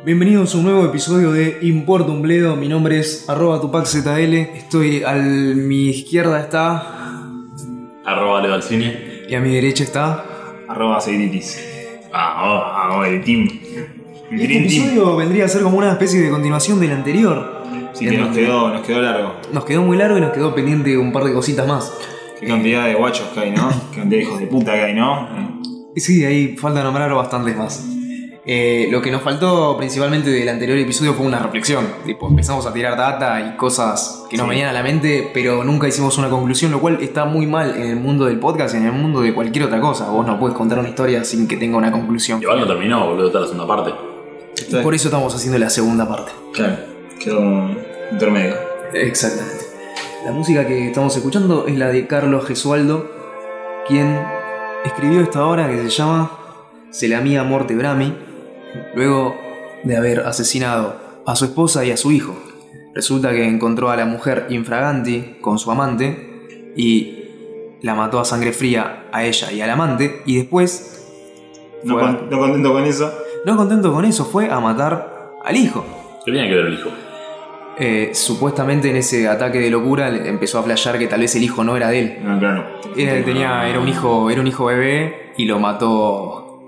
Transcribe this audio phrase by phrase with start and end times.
[0.00, 2.56] Bienvenidos a un nuevo episodio de Importa un Bledo.
[2.56, 4.34] Mi nombre es arroba TupacZL.
[4.34, 7.14] Estoy a mi izquierda está
[8.04, 9.22] Arroba Leo cine.
[9.28, 10.24] y a mi derecha está.
[10.68, 11.62] Arroba Seiritis.
[12.12, 13.48] Vamos, vamos, el team.
[14.30, 14.64] El Este Team.
[14.64, 17.62] episodio vendría a ser como una especie de continuación del anterior.
[17.92, 19.34] Sí, que nos quedó, nos quedó largo.
[19.52, 21.92] Nos quedó muy largo y nos quedó pendiente un par de cositas más.
[22.40, 23.68] Qué cantidad de guachos que hay, ¿no?
[23.92, 25.60] Qué cantidad de hijos de puta que hay, ¿no?
[25.94, 27.86] Y Sí, ahí falta nombrar bastantes más.
[28.44, 31.86] Eh, lo que nos faltó principalmente del anterior episodio fue una reflexión.
[32.04, 34.50] Tipo, empezamos a tirar data y cosas que nos Sí.
[34.50, 37.82] venían a la mente, pero nunca hicimos una conclusión, lo cual está muy mal en
[37.90, 40.10] el mundo del podcast y en el mundo de cualquier otra cosa.
[40.10, 42.42] Vos no puedes contar una historia sin que tenga una conclusión.
[42.42, 43.92] Igual no terminó, boludo, está la segunda parte.
[44.82, 46.32] Por eso estamos haciendo la segunda parte.
[46.52, 46.76] Claro,
[47.22, 47.70] quedó
[48.10, 48.56] intermedio.
[48.92, 49.66] Exactamente.
[50.24, 53.08] La música que estamos escuchando es la de Carlos Gesualdo,
[53.86, 54.20] quien
[54.84, 56.30] escribió esta obra que se llama
[56.90, 58.14] Se la mía morte Brami,
[58.94, 59.36] luego
[59.84, 62.34] de haber asesinado a su esposa y a su hijo.
[62.94, 67.18] Resulta que encontró a la mujer infraganti con su amante y
[67.82, 71.08] la mató a sangre fría a ella y al amante y después,
[71.84, 73.12] No, con- no contento con eso.
[73.44, 75.84] no contento con eso, fue a matar al hijo.
[76.24, 76.90] ¿Qué tenía que ver el hijo?
[77.78, 81.42] Eh, supuestamente en ese ataque de locura le- empezó a flashear que tal vez el
[81.42, 82.18] hijo no era de él.
[82.22, 82.66] No, claro.
[82.94, 86.60] Era, tenía, era un hijo, era un hijo bebé y lo mató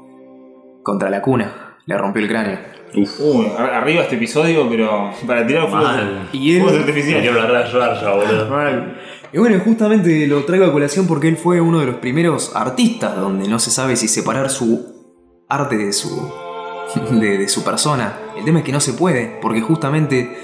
[0.82, 1.63] contra la cuna.
[1.86, 2.58] Le rompió el cráneo.
[2.96, 3.20] Uf.
[3.20, 6.28] Uy, ar- arriba este episodio, pero para tirar fuegos Mal.
[6.32, 6.62] Y él.
[6.62, 7.22] fuegos Me artificiales.
[7.30, 8.48] quiero llorar ya, boludo.
[8.50, 9.00] Mal.
[9.32, 13.16] Y bueno, justamente lo traigo a colación porque él fue uno de los primeros artistas
[13.16, 16.32] donde no se sabe si separar su arte de su.
[17.10, 18.16] de, de su persona.
[18.38, 20.38] El tema es que no se puede, porque justamente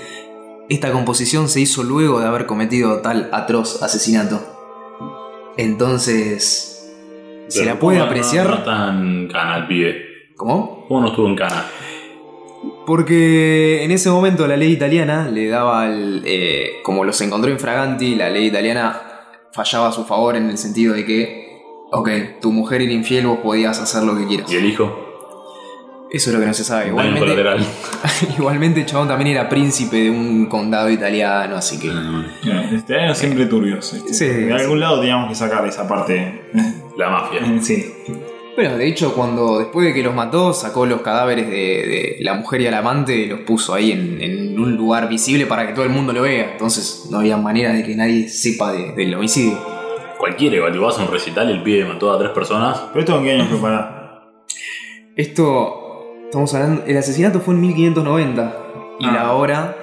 [0.69, 4.41] esta composición se hizo luego de haber cometido tal atroz asesinato.
[5.57, 6.67] Entonces.
[7.49, 8.49] Se la puede ¿cómo no- apreciar.
[8.49, 10.03] No, está en cana el pibe.
[10.37, 10.80] ¿Cómo?
[10.91, 11.67] ¿Cómo no estuvo en cana?
[12.85, 16.23] Porque en ese momento la ley italiana le daba el.
[16.27, 19.01] eh, como los encontró infraganti, la ley italiana
[19.53, 21.63] fallaba a su favor en el sentido de que.
[21.93, 24.53] Ok, tu mujer era infiel, vos podías hacer lo que quieras.
[24.53, 26.09] ¿Y el hijo?
[26.11, 26.89] Eso es lo que no se sabe.
[26.89, 27.37] Igualmente,
[28.37, 31.93] igualmente el chabón también era príncipe de un condado italiano, así que.
[32.75, 33.93] Este año siempre turbios.
[33.93, 34.13] este.
[34.13, 34.53] Sí, de sí.
[34.65, 36.51] algún lado teníamos que sacar esa parte.
[36.99, 37.43] La mafia.
[37.63, 37.95] sí.
[38.57, 42.35] Bueno, de hecho, cuando después de que los mató, sacó los cadáveres de, de la
[42.35, 45.73] mujer y al amante y los puso ahí en, en un lugar visible para que
[45.73, 46.53] todo el mundo lo vea.
[46.53, 49.59] Entonces no había manera de que nadie sepa de- del homicidio.
[50.19, 52.79] Cualquiera, igual, tú vas a un recital y el pibe mató a tres personas.
[52.93, 54.21] Pero esto en qué año fue para.
[55.17, 58.57] Esto, estamos hablando, el asesinato fue en 1590
[59.01, 59.13] y Ah.
[59.13, 59.77] la hora...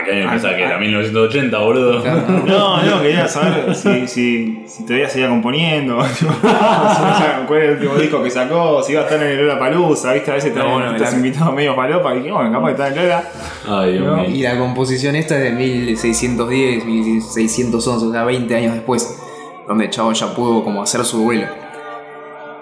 [0.00, 0.68] ¿A qué año Ah, pensás que ah.
[0.68, 0.78] era?
[0.78, 2.02] 1980, boludo.
[2.46, 5.98] No, no, quería saber si, si, si todavía seguía componiendo.
[7.46, 8.82] ¿Cuál era el último disco que sacó?
[8.82, 10.30] Si iba a estar en el Lola Palusa, ¿viste?
[10.30, 12.14] A veces No, traen no, estos la- invitados medio palopa.
[12.14, 13.24] Y dije, bueno, capaz que está en Lola.
[13.68, 14.30] Ay, Dios No, mío.
[14.30, 19.20] Y la composición esta es de 1610, 1611, o sea, 20 años después,
[19.68, 21.46] donde el chavo ya pudo como hacer su duelo.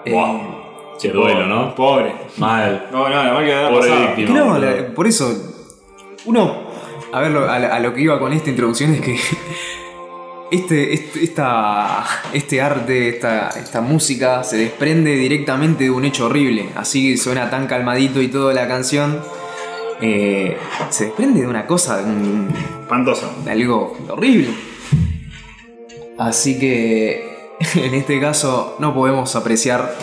[0.05, 0.61] Eh, Wow.
[0.97, 1.73] Che, duelo, ¿no?
[1.73, 2.13] Pobre.
[2.37, 2.87] Mal.
[2.91, 4.15] No, no, la mal que Pobre pasado.
[4.15, 4.93] víctima.
[4.95, 5.33] por eso,
[6.25, 6.70] uno,
[7.13, 9.19] a ver, lo- a, lo que iba con esta introducción es que
[10.51, 16.69] este, este, esta, este arte, esta, esta música se desprende directamente de un hecho horrible,
[16.75, 19.19] así suena tan calmadito y toda la canción,
[20.01, 20.57] eh,
[20.89, 23.33] se desprende de una cosa, de, un- Espantoso.
[23.45, 24.49] de algo horrible.
[26.17, 27.23] Así que
[27.75, 29.95] en este caso no podemos apreciar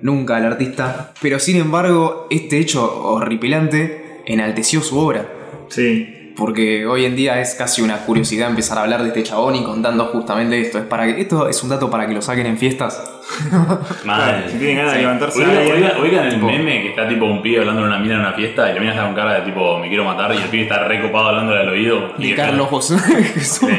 [0.00, 5.28] nunca al artista, pero sin embargo este hecho horripilante enalteció su obra.
[5.72, 6.18] Sí.
[6.34, 9.62] Porque hoy en día es casi una curiosidad empezar a hablar de este chabón y
[9.64, 10.78] contando justamente esto.
[10.78, 13.02] Es para que, esto es un dato para que lo saquen en fiestas.
[14.06, 14.44] Mal.
[14.50, 17.60] Si tienen ganas de levantarse Oigan, oigan el Tipo- meme que está tipo un pibe
[17.60, 19.78] hablando en una mina en una fiesta y la mina está con cara de tipo
[19.78, 22.12] me quiero matar y el pibe está recopado hablándole al oído.
[22.18, 22.96] Y De Carlos José.
[23.66, 23.74] de-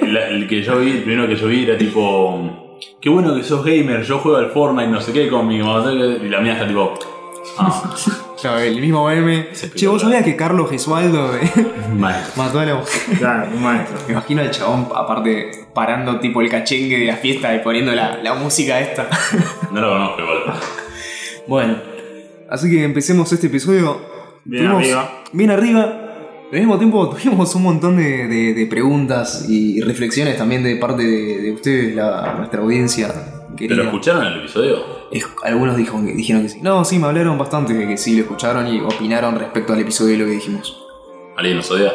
[0.00, 3.34] de- la- el que yo vi, el primero que yo vi era tipo qué bueno
[3.34, 5.78] que sos gamer, yo juego al Fortnite, no sé qué conmigo.
[5.90, 6.94] Y la mina está tipo
[7.58, 7.94] ah,
[8.40, 9.48] Claro, el mismo meme.
[9.74, 11.50] Che, ¿vos sabías que Carlos Gesualdo eh,
[12.36, 13.18] mató a la mujer?
[13.18, 13.96] Claro, un maestro.
[14.06, 18.18] Me imagino al chabón, aparte, parando tipo el cachengue de la fiesta y poniendo la,
[18.22, 19.08] la música esta.
[19.72, 20.38] No lo conozco igual.
[21.46, 21.76] bueno,
[22.48, 24.00] así que empecemos este episodio.
[24.44, 25.22] Bien Tuvimos- arriba.
[25.32, 26.04] Bien arriba.
[26.50, 31.02] Al mismo tiempo tuvimos un montón de, de- de preguntas y reflexiones también de parte
[31.02, 33.08] de, de ustedes, la, nuestra audiencia.
[33.08, 33.82] ¿Pero querida.
[33.84, 34.97] escucharon el episodio?
[35.10, 36.58] Es- algunos dijo- dijeron que sí.
[36.62, 40.12] No, sí, me hablaron bastante de que sí lo escucharon y opinaron respecto al episodio
[40.12, 40.84] de lo que dijimos.
[41.36, 41.92] ¿Alguien nos odia?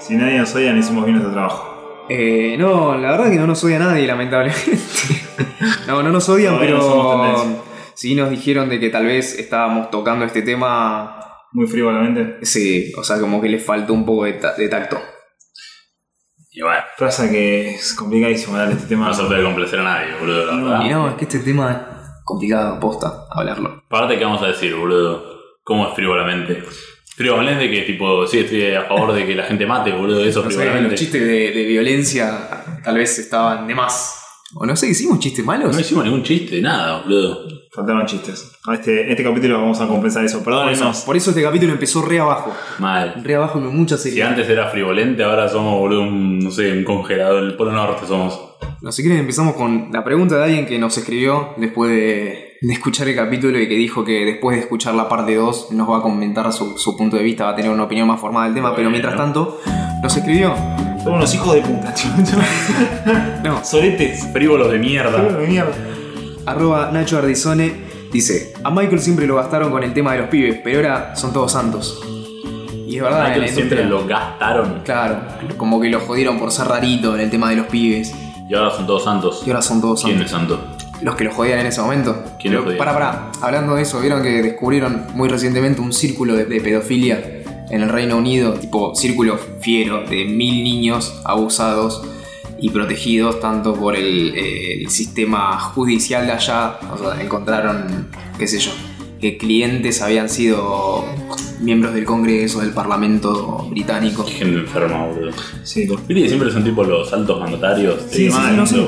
[0.00, 2.06] Si nadie nos odia, no hicimos bien nuestro trabajo.
[2.08, 4.78] Eh, no, la verdad que no nos odia nadie, lamentablemente.
[5.86, 7.62] no, no nos odian, Todavía pero.
[7.94, 11.16] sí nos dijeron de que tal vez estábamos tocando este tema.
[11.52, 12.44] Muy frívolamente.
[12.44, 14.98] Sí, o sea, como que le faltó un poco de, ta- de tacto.
[16.52, 19.06] Y bueno, Pasa que es complicadísimo darle este tema.
[19.08, 20.46] no se puede complacer a nadie, boludo.
[20.46, 20.84] la verdad.
[20.84, 23.82] Y no, es que este tema es complicado, posta, hablarlo.
[23.86, 25.24] Aparte, ¿qué vamos a decir, boludo?
[25.62, 26.64] ¿Cómo es frívolamente?
[27.16, 30.50] Frívolamente que, tipo, sí, estoy a favor de que la gente mate, boludo, eso No
[30.50, 30.90] sé, frívolamente.
[30.92, 34.19] los chistes de, de violencia tal vez estaban de más.
[34.54, 35.72] O no sé, hicimos chistes malos.
[35.74, 37.46] No hicimos ningún chiste, nada, boludo.
[37.72, 38.50] Faltaron chistes.
[38.72, 40.42] Este, este capítulo vamos a compensar eso.
[40.42, 41.00] por, eso, Perdónenos.
[41.02, 42.52] por eso este capítulo empezó re abajo.
[42.80, 43.22] Mal.
[43.22, 44.30] Re abajo con mucha Si seriedad.
[44.30, 48.40] antes era frivolente, ahora somos, boludo, un, no sé, un congelador del Polo Norte somos.
[48.82, 52.72] No, si quieren empezamos con la pregunta de alguien que nos escribió después de, de
[52.74, 55.98] escuchar el capítulo y que dijo que después de escuchar la parte 2 nos va
[55.98, 58.54] a comentar su, su punto de vista, va a tener una opinión más formada del
[58.54, 59.60] tema, pero mientras tanto
[60.02, 60.54] nos escribió.
[61.02, 61.94] Son unos hijos de puta.
[63.42, 64.28] No, Soletes.
[64.32, 65.22] Frívolos de mierda.
[65.22, 65.72] De mierda.
[66.44, 67.72] arroba Nacho Ardizone
[68.12, 71.32] dice, a Michael siempre lo gastaron con el tema de los pibes, pero ahora son
[71.32, 72.02] todos santos.
[72.86, 75.20] Y es verdad, Michael siempre lo gastaron Claro,
[75.56, 78.12] como que lo jodieron por ser rarito en el tema de los pibes.
[78.48, 79.42] y ahora son todos santos.
[79.46, 80.58] Y ahora son todos ¿Quién santos.
[80.58, 80.79] es santo?
[81.02, 82.24] Los que lo jodían en ese momento.
[82.40, 82.78] ¿Quién lo Pero, jodía?
[82.78, 83.30] Para, para.
[83.40, 87.88] Hablando de eso, vieron que descubrieron muy recientemente un círculo de, de pedofilia en el
[87.88, 92.02] Reino Unido, tipo círculo fiero de mil niños abusados
[92.58, 96.78] y protegidos tanto por el, eh, el sistema judicial de allá.
[96.92, 98.08] O sea, encontraron,
[98.38, 98.72] qué sé yo,
[99.20, 101.06] que clientes habían sido
[101.60, 104.24] miembros del Congreso, del Parlamento británico.
[104.26, 105.30] Qué gente enferma, boludo.
[105.62, 108.00] Sí, lo- Viste que siempre son tipo los altos mandatarios.
[108.10, 108.86] Sí, sí, sí, no sé.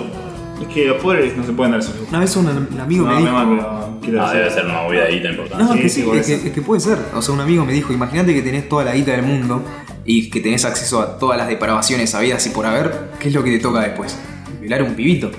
[0.63, 1.93] Es que los pobres no se pueden dar eso.
[2.09, 3.33] Una vez un, un amigo No, me dijo...
[3.33, 4.39] mal, pero quiero Ah, decir.
[4.43, 5.65] debe ser una movida tan importante.
[5.65, 6.99] No, Sí, que sí, es que, es que puede ser.
[7.15, 9.63] O sea, un amigo me dijo, imagínate que tenés toda la guita del mundo
[10.05, 13.43] y que tenés acceso a todas las depravaciones habidas y por haber, ¿qué es lo
[13.45, 14.17] que te toca después?
[14.61, 15.31] Violar a un pibito.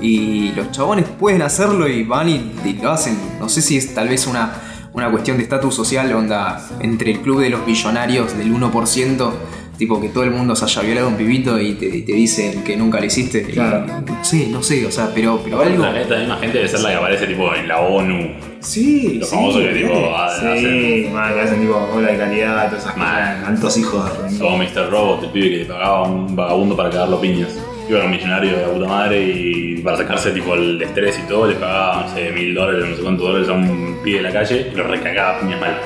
[0.00, 3.18] Y los chabones pueden hacerlo y van y, y lo hacen.
[3.40, 4.52] No sé si es tal vez una,
[4.92, 9.30] una cuestión de estatus social, onda, entre el club de los billonarios del 1%,
[9.78, 12.12] tipo que todo el mundo se haya violado a un pibito y te, y te
[12.12, 13.46] dicen que nunca lo hiciste.
[13.48, 13.86] Y- Claro.
[14.22, 15.84] sí, no sé, o sea, pero, pero algo...
[15.86, 18.30] Esta, esta misma gente debe ser la que aparece tipo en la ONU.
[18.60, 22.18] Sí, Lo sí, famoso que tipo ah, hacen Sí, mal, que hacen tipo ola de
[22.18, 23.34] calidad, todas esas Mal.
[23.36, 23.48] cosas.
[23.48, 24.90] Altos hijos de como Mr.
[24.90, 27.56] Robot, el pibe que le pagaba a un vagabundo para cagarlo piñas.
[27.88, 31.28] Iba a un millonario de la puta madre y para sacarse tipo el estrés y
[31.28, 34.22] todo le pagaba, no sé, mil dólares, no sé cuántos dólares a un pibe de
[34.24, 35.78] la calle y lo recagaba piñas mal.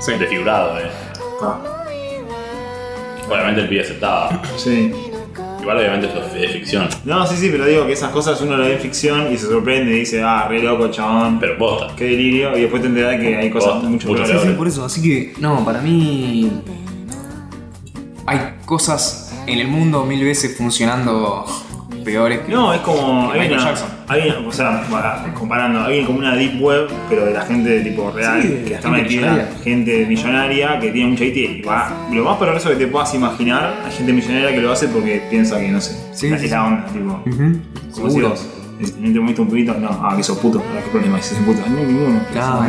[0.00, 0.12] Sí.
[0.18, 0.82] Desfigurado, eh.
[1.42, 1.60] Ah,
[3.28, 4.42] Obviamente el pibe aceptaba.
[4.56, 4.92] sí.
[5.60, 8.54] Igual obviamente esto es de ficción, No, sí, sí, pero digo que esas cosas uno
[8.54, 11.96] lo ve en ficción y se sorprende y dice, ah, re loco, chabón, pero posta.
[11.96, 14.42] qué delirio, y después te enteras que hay cosas Posta, mucho mucho peores.
[14.42, 14.84] Sí, sí, por eso.
[14.84, 16.52] Así que, no, para mí.
[18.26, 21.46] Hay cosas en el mundo mil veces funcionando
[22.04, 22.52] peores que.
[22.52, 23.32] No, es como.
[23.32, 23.88] que Hay Michael una, Jackson.
[24.08, 28.10] Hay, o sea, para- comparando, hay como una deep web, pero de la gente tipo
[28.10, 29.48] real, Sí, de que está metida, millonaria.
[29.62, 31.36] gente millonaria que tiene mucha IT.
[31.36, 34.88] Y va, lo más perverso que te puedas imaginar, hay gente millonaria que lo hace
[34.88, 35.96] porque piensa que no sé.
[36.12, 37.22] Sí, es la onda, tipo.
[37.26, 37.60] Ujú,
[37.94, 38.46] Como si vos,
[38.80, 41.60] eh, no te un pibito, no, ah, que sos puto, qué problema es ese puto.
[41.68, 42.20] No, ninguno.
[42.32, 42.64] Claro.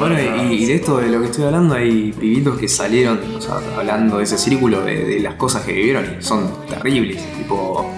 [0.00, 0.16] Bueno,
[0.50, 3.56] y, y de esto de lo que estoy hablando, hay pibitos que salieron, o sea,
[3.76, 7.22] hablando de ese círculo, de, de las cosas que vivieron y son terribles.
[7.36, 7.90] Tipo,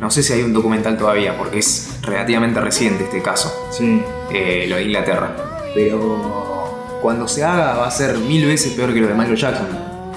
[0.00, 3.52] no sé si hay un documental todavía, porque es relativamente reciente este caso.
[3.70, 4.02] Sí.
[4.32, 5.30] eh, lo de Inglaterra.
[5.74, 9.66] Pero cuando se haga va a ser mil veces peor que lo de Michael Jackson.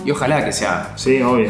[0.05, 0.91] Y ojalá que se haga.
[0.95, 1.49] Sí, obvio.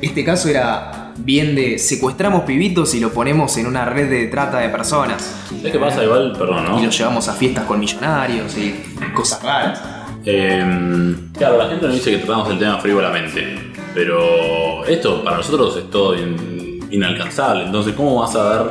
[0.00, 4.58] Este caso era bien de secuestramos pibitos y lo ponemos en una red de trata
[4.58, 5.22] de personas.
[5.48, 6.02] ¿Sabes qué pasa?
[6.04, 6.80] Igual, perdón, ¿no?
[6.80, 8.74] Y lo llevamos a fiestas con millonarios y
[9.14, 9.82] cosas raras.
[10.24, 15.76] Eh, claro, la gente nos dice que tratamos el tema frívolamente, pero esto para nosotros
[15.76, 16.59] es todo in-
[16.90, 17.64] inalcanzable.
[17.64, 18.70] Entonces, ¿cómo vas a ver?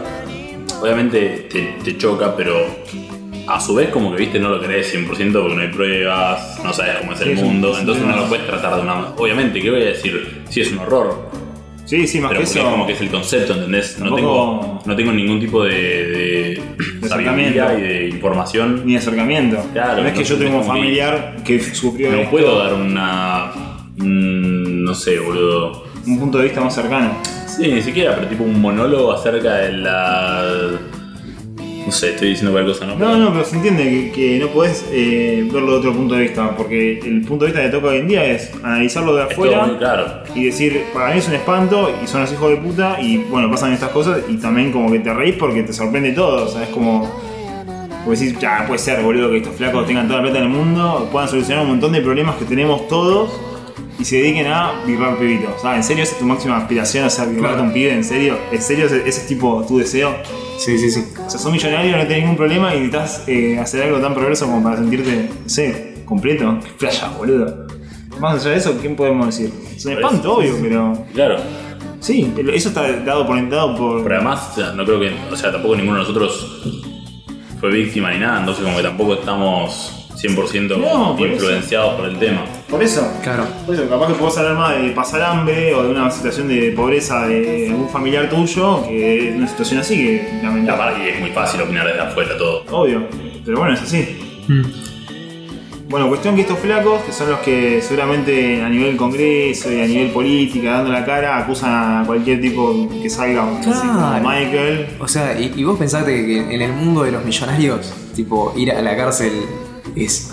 [0.81, 2.55] Obviamente te, te choca, pero
[3.47, 5.07] a su vez, como que viste, no lo crees 100%
[5.41, 8.05] porque no hay pruebas, no sabes cómo es Sí, el un- mundo, es un entonces
[8.05, 9.07] no lo puedes tratar de una.
[9.17, 10.43] Obviamente, ¿qué voy a decir?
[10.49, 11.29] Sí, es un horror,
[11.85, 12.59] Sí, sí, más pero que eso.
[12.59, 13.97] es como que es el concepto, ¿entendés?
[13.99, 16.61] No tengo, no tengo ningún tipo de, de,
[17.01, 18.83] De sabiduría y de información.
[18.85, 19.57] Ni acercamiento.
[19.73, 22.59] Claro, no es que yo tengo un como que- familiar que sufrió No esto, puedo
[22.59, 23.51] dar una.
[23.97, 25.83] no sé, boludo.
[26.05, 27.11] un punto de vista más cercano.
[27.49, 30.79] Sí, ni siquiera, pero tipo un monólogo acerca de la.
[31.85, 32.95] No sé, estoy diciendo cualquier cosa, ¿no?
[32.97, 36.21] No, no, pero se entiende que, que no podés eh, verlo de otro punto de
[36.21, 39.31] vista, porque el punto de vista que toca hoy en día es analizarlo de muy
[39.31, 40.23] afuera claro.
[40.35, 43.49] y decir, para mí es un espanto y son los hijos de puta y bueno,
[43.49, 46.63] pasan estas cosas y también como que te reís porque te sorprende todo, o sea,
[46.63, 47.11] es como...
[48.05, 51.09] Pues decís, ya, puede ser, boludo, que estos flacos tengan toda la plata del mundo,
[51.11, 53.39] puedan solucionar un montón de problemas que tenemos todos
[53.99, 55.51] y se dediquen a vibrar pibitos.
[55.57, 57.05] O sea, ¿en serio esa es tu máxima aspiración?
[57.05, 57.67] O sea, vibrarte Claro.
[57.67, 58.37] un pibe, ¿en serio?
[58.51, 60.15] ¿En serio ese, ese es tipo tu deseo?
[60.57, 61.03] Sí, sí, sí.
[61.25, 64.45] O sea, sos millonario, no tenés ningún problema y necesitas eh, hacer algo tan perverso
[64.45, 66.59] como para sentirte, no sé, completo.
[66.63, 67.67] Qué playa, boludo.
[68.19, 69.53] Más allá de eso, ¿quién podemos decir?
[69.75, 71.05] Es un espanto, obvio, pero.
[71.13, 71.37] Claro.
[72.01, 73.49] Sí, eso está dado por.
[73.49, 75.11] Dado por Pero además, o sea, no creo que.
[75.31, 76.61] O sea, tampoco ninguno de nosotros
[77.59, 81.25] fue víctima ni nada, entonces como que tampoco estamos 100% No, eso.
[81.27, 82.43] influenciados por el tema.
[82.69, 83.07] Por eso.
[83.23, 83.45] Claro.
[83.65, 86.71] Por eso, capaz que podés hablar más de pasar hambre o de una situación de
[86.71, 91.03] pobreza de un familiar tuyo que de una situación así que La lamentable.
[91.03, 92.63] que es muy fácil opinar desde afuera todo.
[92.71, 93.07] Obvio,
[93.45, 94.17] pero bueno, es así.
[94.47, 94.61] Mm.
[95.89, 99.87] Bueno, cuestión que estos flacos, que son los que seguramente a nivel congreso y a
[99.87, 104.29] nivel política, dando la cara, acusan a cualquier tipo que salga, así como Claro.
[104.29, 104.85] Michael.
[104.99, 108.71] O sea, y, y vos pensaste que en el mundo de los millonarios, tipo, ir
[108.71, 109.31] a la cárcel
[109.95, 110.31] es.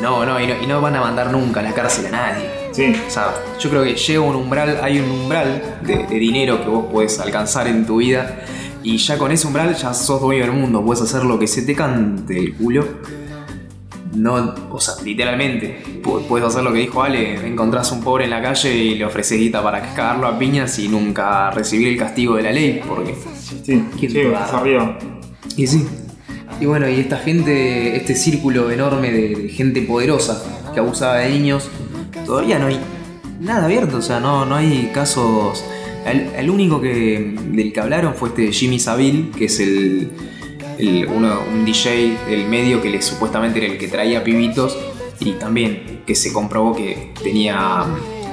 [0.00, 2.50] No, no, y no, y no van a mandar nunca a la cárcel a nadie.
[2.72, 6.62] Sí, O sea, yo creo que llega un umbral, hay un umbral de, de dinero
[6.62, 8.40] que vos podés alcanzar en tu vida.
[8.82, 11.62] Y ya con ese umbral ya sos dueño del mundo, puedes hacer lo que se
[11.62, 12.84] te cante el culo.
[14.14, 18.30] No, o sea, literalmente, pu- puedes hacer lo que dijo Ale, encontrás un pobre en
[18.30, 22.34] la calle y le ofreces guita para cagarlo a piñas y nunca recibir el castigo
[22.36, 23.14] de la ley, porque...
[23.62, 24.18] sí, sí,
[24.52, 24.98] arriba.
[25.56, 25.86] Y sí.
[26.60, 30.42] Y bueno, y esta gente, este círculo enorme de, de gente poderosa
[30.74, 31.68] que abusaba de niños,
[32.26, 32.78] todavía no hay
[33.40, 35.64] nada abierto, o sea, no, no hay casos.
[36.06, 40.10] El, el único que del que hablaron fue este Jimmy Savile, que es el,
[40.78, 44.76] el- uno, un DJ del medio que le, supuestamente era el que traía pibitos,
[45.18, 47.84] y también que se comprobó que tenía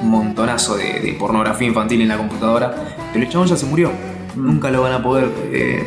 [0.02, 3.90] un montonazo de, de pornografía infantil en la computadora, pero el chabón ya se murió.
[4.36, 5.84] Nunca lo van a poder eh,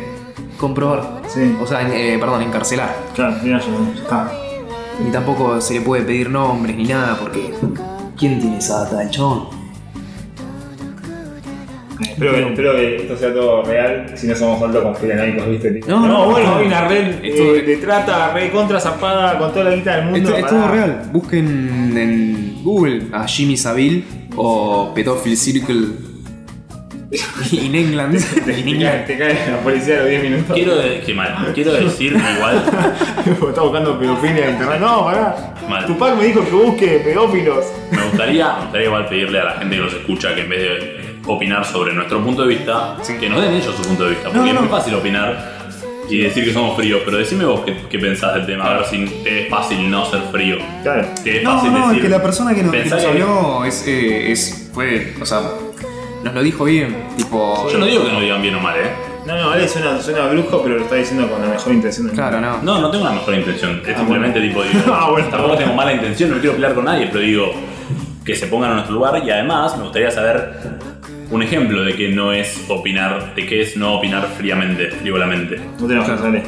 [0.62, 1.20] comprobar.
[1.28, 1.56] Sí.
[1.60, 2.96] O sea, eh, perdón, encarcelar.
[3.14, 4.32] Claro, mira, ya, está.
[5.06, 7.52] Y tampoco se le puede pedir nombres ni nada, porque
[8.16, 9.48] ¿quién tiene esa data del chabón?
[12.00, 15.80] Espero que, espero que esto sea todo real, si no somos altos conspiranoicos, ¿viste?
[15.86, 16.56] No, no, bueno, no.
[16.56, 20.04] hay una red Esto- eh, de trata, red contra zapada con toda la guita del
[20.06, 20.18] mundo.
[20.18, 21.02] Esto es todo real.
[21.12, 24.04] Busquen en Google a Jimmy Savile
[24.36, 26.11] o Pedophile Circle
[27.50, 28.18] in England.
[28.34, 29.06] Te, cae, England.
[29.06, 30.54] te cae la policía a los 10 minutos.
[30.54, 31.50] Quiero, de- qué mal.
[31.54, 32.64] Quiero decir igual.
[33.48, 34.80] Está buscando pedofilia en internet.
[34.80, 35.54] No, pará.
[35.68, 35.86] Mal.
[35.86, 37.66] Tupac me dijo que busque pedófilos.
[37.90, 40.60] Me gustaría, me gustaría igual pedirle a la gente que nos escucha que en vez
[40.60, 44.24] de opinar sobre nuestro punto de vista, que nos den ellos su punto de vista.
[44.24, 44.60] Porque No, es no.
[44.62, 45.52] muy fácil opinar
[46.08, 48.86] y decir que somos fríos, pero decime vos qué, qué pensás del tema, a ver
[48.86, 50.56] si te es fácil no ser frío.
[50.82, 51.06] Claro.
[51.22, 53.64] Te es No, fácil no, es que la persona que nos, que nos que- habló
[53.64, 55.42] es, eh, es, fue, o sea,
[56.22, 57.68] nos lo dijo bien, tipo...
[57.70, 58.90] Yo no digo que no digan bien o mal, ¿eh?
[59.26, 62.16] No, no, Ale suena, suena brujo, pero lo está diciendo con la mejor intención del
[62.16, 62.60] Claro, no.
[62.62, 63.80] No, no tengo una mejor intención.
[63.86, 65.28] Es simplemente tipo, digo, Ah, bueno.
[65.30, 67.52] tampoco tengo mala intención, no quiero pelear con nadie, pero digo
[68.24, 70.54] que se pongan a nuestro lugar y además me gustaría saber
[71.30, 75.60] un ejemplo de que no es opinar, de qué es no opinar fríamente, frívolamente.
[75.80, 76.28] No tenemos que Claro.
[76.28, 76.42] Ale.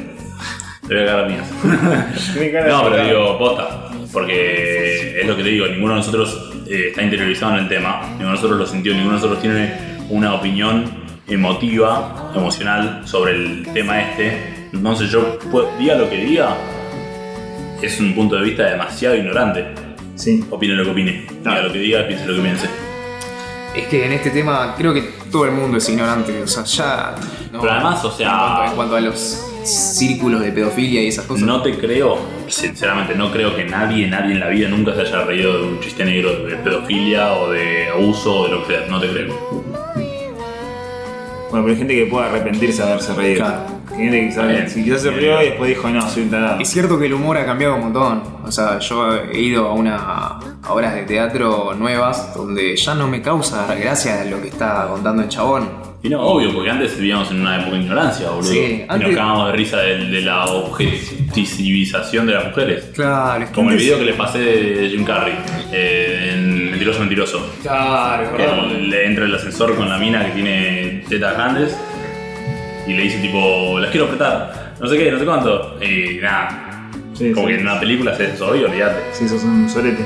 [0.87, 1.51] Te voy a cagar mías.
[2.35, 3.89] Tiene cara de No, pero digo, posta.
[4.13, 8.01] Porque es lo que te digo, ninguno de nosotros eh, está interiorizado en el tema,
[8.11, 9.75] ninguno de nosotros lo sintió, ninguno de nosotros tiene
[10.11, 14.69] una opinión emotiva, emocional sobre el tema este.
[14.73, 15.39] Entonces yo,
[15.79, 16.57] diga lo que diga,
[17.81, 19.67] es un punto de vista demasiado ignorante.
[20.17, 20.45] Sí.
[20.51, 22.69] Opine lo que opine, diga lo que diga, piense lo que piense.
[23.77, 25.03] Es que en este tema creo que
[25.33, 27.15] todo el mundo es ignorante, o sea, ya...
[27.51, 31.09] no- Pero además, o sea- En cuanto, en cuanto a los círculos de pedofilia y
[31.09, 31.47] esas cosas.
[31.47, 32.19] No te creo,
[32.49, 35.81] sinceramente, no creo que nadie, nadie en la vida nunca se haya reído de un
[35.81, 39.65] chiste negro de pedofilia o de abuso o de lo que sea, no te creo.
[41.51, 43.37] Bueno, pero hay gente que puede arrepentirse de haberse reído.
[43.45, 43.61] Claro.
[43.93, 46.59] Hay gente que sabe- si quizás se rió y después dijo, no, soy un tarado.
[46.61, 48.23] Es cierto que el humor ha cambiado un montón.
[48.45, 53.07] O sea, yo he ido a una a obras de teatro nuevas donde ya no
[53.07, 55.94] me causa gracia lo que está contando el chabón.
[56.05, 58.51] Y no, obvio, porque antes vivíamos en una época de ignorancia, boludo.
[58.51, 62.91] Sí, y antes- nos cagábamos de risa de, de la objetivización de las mujeres.
[62.95, 65.33] Claro, es Como el video que le pasé de Jim Carrey,
[65.73, 67.51] eh, en Mentiroso Mentiroso.
[67.63, 71.75] Claro, Que él le entra el ascensor con la mina que tiene tetas grandes
[72.87, 75.79] y le dice tipo, las quiero apretar, no sé qué, no sé cuánto.
[75.83, 77.55] Y nada, Sí, como sí.
[77.55, 79.01] que en una película haces eso hoy, olvídate.
[79.13, 80.05] Si sos un solete.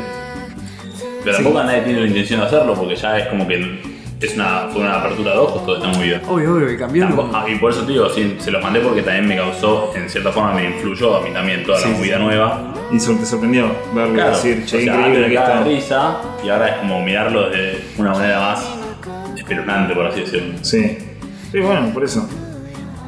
[1.25, 4.68] Pero tampoco nadie tiene la intención de hacerlo porque ya es como que es una,
[4.72, 6.20] fue una apertura de ojos, todo está muy bien.
[6.28, 7.30] Obvio, obvio, que cambió.
[7.32, 10.08] ah, y por eso te digo, sí, se los mandé porque también me causó, en
[10.10, 12.75] cierta forma me influyó a mí también toda Sí, la sí, movida nueva.
[12.90, 15.76] Y te sorprendió verlo Claro, decir, che, o sea, increíble antes que me cagaba de
[15.78, 15.94] esto.
[15.94, 18.68] risa y ahora es como mirarlo de una manera más
[19.37, 20.54] espeluznante, por así decirlo.
[20.62, 20.98] Sí.
[21.52, 22.28] Sí, bueno, por eso.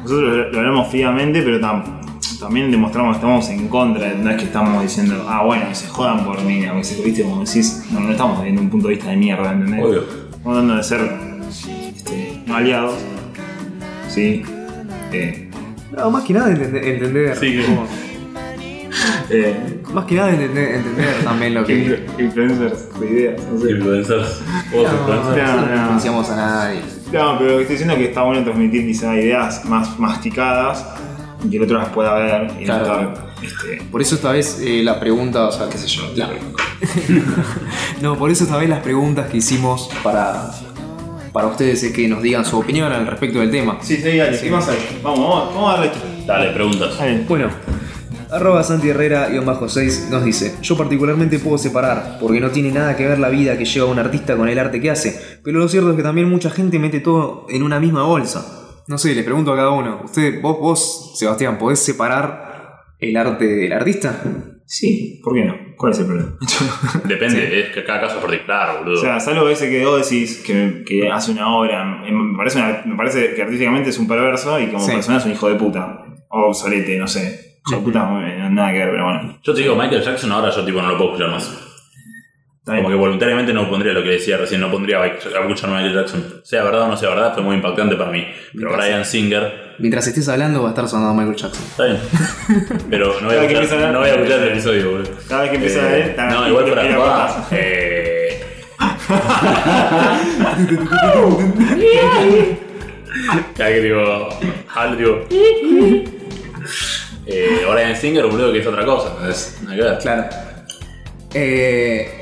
[0.03, 1.99] Nosotros lo lo hablamos fríamente, pero tam-
[2.39, 5.87] también demostramos que estamos en contra, no es que estamos diciendo, ah, bueno, que se
[5.87, 8.95] jodan por mí, aunque se viste como decís, no, no estamos viendo un punto de
[8.95, 9.83] vista de mierda, ¿entendés?
[9.85, 10.03] Obvio.
[10.43, 11.01] Tratando de ser
[11.87, 12.95] este, no aliados,
[14.09, 14.43] ¿sí?
[15.11, 15.49] Eh,
[15.95, 16.83] No, más que nada entender.
[16.83, 17.85] entender Sí, que- como-
[19.29, 21.85] eh, más que nada entender, entender también lo que.
[21.85, 23.71] influ- influencers de ideas, no sé.
[23.71, 24.41] Influencers.
[24.73, 25.37] Vos No, influencers.
[25.37, 25.75] nosotros no no.
[25.81, 26.79] influenciamos a nadie.
[27.11, 30.85] No, pero lo que estoy diciendo es que está bueno transmitir quizá ideas más masticadas
[31.49, 33.13] y el otro las pueda ver y Claro.
[33.41, 36.03] este, Por eso esta vez eh, la pregunta, o sea, qué sé yo.
[36.15, 36.29] la-
[38.01, 40.51] no, por eso esta vez las preguntas que hicimos para,
[41.33, 43.77] para ustedes es que nos digan su opinión al respecto del tema.
[43.81, 44.77] Sí, sí, dale, ¿qué más hay?
[45.03, 45.99] Vamos, vamos, vamos a darle esto.
[46.25, 46.97] Dale, preguntas.
[46.97, 47.23] Dale.
[47.27, 47.49] Bueno,
[48.31, 49.29] arroba Santi Herrera
[49.67, 53.57] 6 nos dice, yo particularmente puedo separar, porque no tiene nada que ver la vida
[53.57, 56.29] que lleva un artista con el arte que hace, pero lo cierto es que también
[56.29, 58.60] mucha gente mete todo en una misma bolsa.
[58.91, 63.45] No sé, les pregunto a cada uno, usted, vos, vos, Sebastián, ¿podés separar el arte
[63.47, 64.21] del artista?
[64.65, 65.55] Sí, ¿por qué no?
[65.77, 66.37] ¿Cuál es el problema?
[67.05, 68.99] Depende, es que cada caso es particular, boludo.
[68.99, 72.59] o sea, salvo ese que vos decís que, que hace una obra, eh, me parece,
[72.59, 74.91] una- me parece que artísticamente es un perverso y como Sí.
[74.91, 76.05] persona es un hijo de puta.
[76.29, 77.59] O obsolete, no sé.
[77.69, 78.09] Hijo de puta,
[78.49, 79.39] nada que ver, pero bueno.
[79.41, 81.70] yo te digo, Michael Jackson ahora yo tipo no lo puedo escuchar más.
[82.61, 82.83] Está bien.
[82.83, 85.41] Como que voluntariamente no pondría lo que decía recién, no pondría a escuchar a
[85.73, 86.41] Michael Jackson.
[86.43, 88.23] Sea verdad o no sea verdad, fue muy impactante para mí.
[88.53, 91.63] Pero Mientras- Brian Singer, Mientras estés hablando va a estar sonando Michael Jackson.
[91.65, 91.97] está bien.
[92.91, 94.49] Pero no voy Cada a que empieza a escuchar, hablar- no voy a escuchar el
[94.49, 95.11] episodio, boludo.
[95.27, 97.47] Cada vez que empieza Eh, a ver, No, igual joda, corta.
[97.51, 98.45] eh,
[103.57, 104.29] Cada vez que digo,
[104.73, 105.25] Hal, digo.
[107.25, 109.29] Eh, Brian Singer, boludo, que es otra cosa.
[109.29, 109.97] Es nada que ver.
[109.99, 110.23] Claro.
[111.33, 112.20] Eh,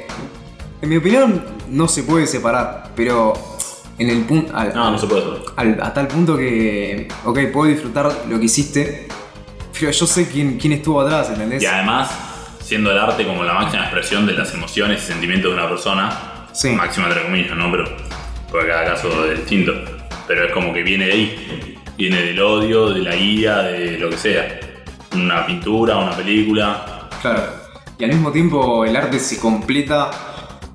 [0.82, 3.34] en mi opinión, no se puede separar, pero
[3.98, 4.54] en el punto.
[4.74, 5.24] No, no se puede
[5.56, 7.08] al- a tal punto que.
[7.26, 9.08] Ok, puedo disfrutar lo que hiciste,
[9.78, 11.62] pero yo sé quién, quién estuvo atrás, ¿entendés?
[11.62, 12.10] Y además,
[12.64, 16.48] siendo el arte como la máxima expresión de las emociones y sentimientos de una persona,
[16.54, 16.70] Sí.
[16.70, 17.70] máxima entre comillas, ¿no?
[17.72, 17.86] Pero
[18.50, 19.74] porque cada caso es distinto.
[20.28, 21.76] Pero es como que viene de ahí.
[21.98, 24.60] Viene del odio, de la ira, de lo que sea.
[25.14, 27.10] Una pintura, una película.
[27.22, 27.44] Claro.
[27.98, 30.10] Y al mismo tiempo, el arte se completa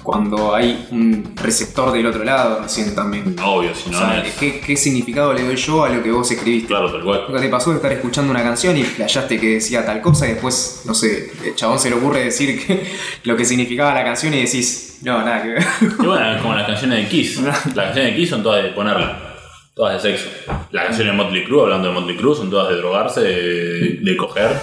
[0.05, 3.35] cuando hay un receptor del otro lado, recién también.
[3.43, 4.35] Obvio, si O no sea, es.
[4.35, 6.69] ¿qué, qué significado le doy yo a lo que vos escribiste?
[6.69, 7.25] Claro, tal cual.
[7.27, 10.33] Nunca te pasó de estar escuchando una canción y flashaste que decía tal cosa y
[10.33, 12.87] después, no sé, el chabón se le ocurre decir que,
[13.25, 15.65] lo que significaba la canción y decís, no, nada que ver.
[15.81, 17.41] Y bueno, es como las canciones de Kiss.
[17.41, 19.37] Las canciones de Kiss son todas de ponerla.
[19.75, 20.29] Todas de sexo.
[20.71, 24.17] Las canciones de Motley Crue, hablando de Motley Crue, son todas de drogarse, de, de
[24.19, 24.55] coger.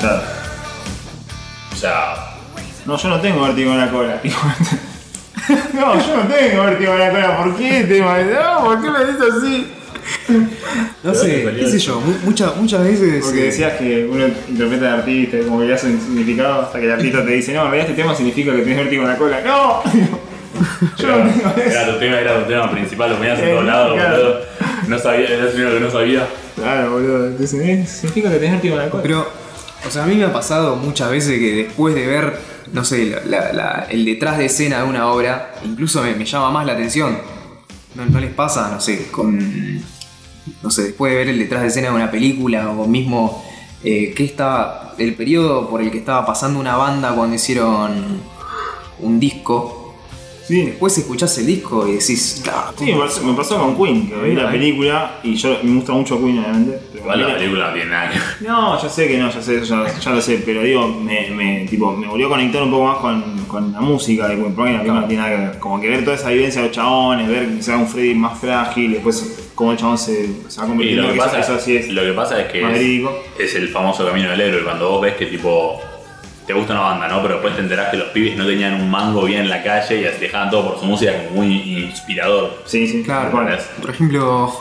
[0.00, 0.22] Claro.
[1.72, 2.29] O sea,
[2.86, 4.20] No, yo no tengo vértigo en la cola.
[5.74, 7.36] no, yo no tengo vértigo en la cola.
[7.44, 7.84] ¿Por qué?
[7.84, 9.72] Te no, ¿por qué me dices así?
[11.02, 11.86] No ¿De sé, qué sé eso?
[11.94, 13.24] yo, mu- muchas muchas veces...
[13.24, 16.62] Porque eh, decías que uno interpreta al artista y como que le hace un significado
[16.62, 19.02] hasta que el artista te dice, no, en realidad este tema significa que tienes vértigo
[19.02, 19.40] en la cola.
[19.44, 19.82] ¡No!
[20.98, 21.70] yo no tengo eso.
[21.70, 24.16] era tu tema, era tu tema principal, lo ponías en Eh, todos lados, claro.
[24.16, 24.40] boludo.
[24.88, 26.26] No sabía, era el primero que no sabía.
[26.56, 27.30] Claro, boludo.
[27.30, 29.02] Dicen, eh, significa que tenés vértigo en la cola.
[29.02, 29.28] Pero,
[29.86, 32.34] o sea, a mí me ha pasado muchas veces que después de ver,
[32.72, 36.72] no sé, la- el detrás de escena de una obra, incluso me, llama más la
[36.72, 37.18] atención.
[37.94, 39.80] ¿No, no les pasa, no sé, con.
[40.62, 43.44] No sé, después de ver el detrás de escena de una película o mismo.
[43.82, 44.94] Eh, ¿Qué estaba.
[44.98, 48.20] el periodo por el que estaba pasando una banda cuando hicieron
[49.00, 49.79] un disco?
[50.50, 50.62] Sí.
[50.66, 52.42] Después escuchás el disco y decís.
[52.52, 55.76] "Ah, Sí, me pasó, me pasó con Queen, que vi la película y yo me
[55.76, 56.80] gusta mucho Queen, obviamente.
[56.96, 58.50] Igual la película no tiene nada que ver.
[58.50, 61.66] No, ya sé que no, ya sé, ya, ya lo sé, pero digo, me, me,
[61.68, 64.72] tipo, me volvió a conectar un poco más con, con la música de Queen, porque
[64.72, 65.58] la película no tiene nada que ver.
[65.58, 68.38] Como que ver toda esa vivencia de los chabones, ver que sea un Freddy más
[68.38, 71.64] frágil, después cómo el chabón se, se va convirtiendo, lo que, que eso, pasa, eso
[71.64, 72.60] sí es lo que pasa es que
[73.38, 74.62] es el famoso camino del héroe.
[74.64, 75.80] Cuando vos ves que tipo
[76.50, 77.22] te gusta una banda, ¿no?
[77.22, 80.00] Pero después te enterás que los pibes no tenían un mango bien en la calle
[80.00, 81.52] y dejaban todo por su música como muy
[81.84, 82.62] inspirador.
[82.64, 83.30] Sí, sí, Claro.
[83.30, 83.70] ¿entendés?
[83.80, 84.52] Por ejemplo,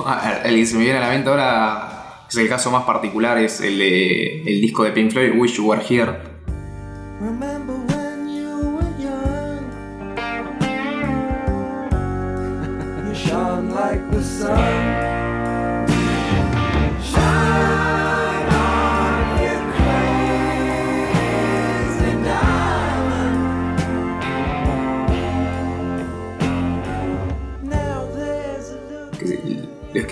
[0.46, 1.90] el que se me viene a la mente ahora
[2.30, 5.66] es el caso más particular, es el, de, el disco de Pink Floyd, Wish You
[5.68, 6.14] Were Here.
[7.20, 9.60] Remember when you were young?
[13.08, 15.19] you shone like the sun.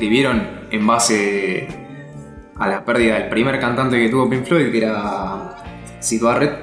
[0.02, 1.68] Escribieron en base
[2.56, 5.56] a la pérdida del primer cantante que tuvo Pink Floyd, que era
[6.00, 6.54] Sid Barrett.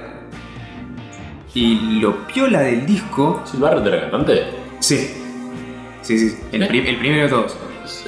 [1.52, 3.42] Y lo piola del disco.
[3.44, 4.42] ¿Sid Barrett era cantante?
[4.78, 5.10] Sí.
[6.02, 6.36] Sí, sí.
[6.52, 6.66] El, ¿Eh?
[6.68, 7.56] pri- el primero de todos.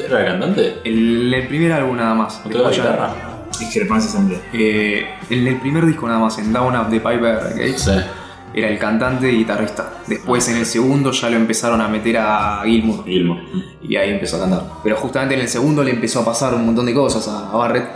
[0.09, 0.77] ¿Era cantante?
[0.85, 2.41] El, el primer álbum nada más.
[2.45, 3.15] ¿No tocaba Después ya- guitarra?
[3.59, 4.39] discrepancias entre.
[4.53, 7.91] Eh, en el primer disco nada más, en Down Up the Piper Gates, Sí.
[8.55, 9.99] Era el cantante y guitarrista.
[10.07, 13.05] Después en el segundo ya lo empezaron a meter a Gilmour.
[13.05, 13.39] Gilmour.
[13.83, 14.63] Y ahí empezó a cantar.
[14.83, 17.57] Pero justamente en el segundo le empezó a pasar un montón de cosas a, a
[17.57, 17.89] Barrett.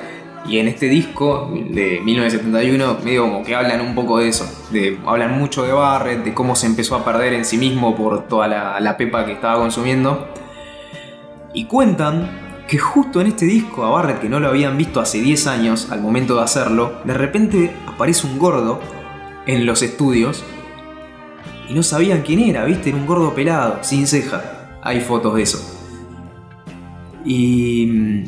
[0.47, 4.47] Y en este disco de 1971 medio como que hablan un poco de eso.
[4.71, 8.27] De, hablan mucho de Barrett, de cómo se empezó a perder en sí mismo por
[8.27, 10.29] toda la, la pepa que estaba consumiendo.
[11.53, 15.21] Y cuentan que justo en este disco a Barrett, que no lo habían visto hace
[15.21, 18.81] 10 años al momento de hacerlo, de repente aparece un gordo
[19.47, 20.45] en los estudios
[21.71, 22.91] y no sabían quién era, ¿viste?
[22.91, 24.79] Era un gordo pelado, sin ceja.
[24.83, 25.59] Hay fotos de eso.
[27.25, 28.25] Y mm,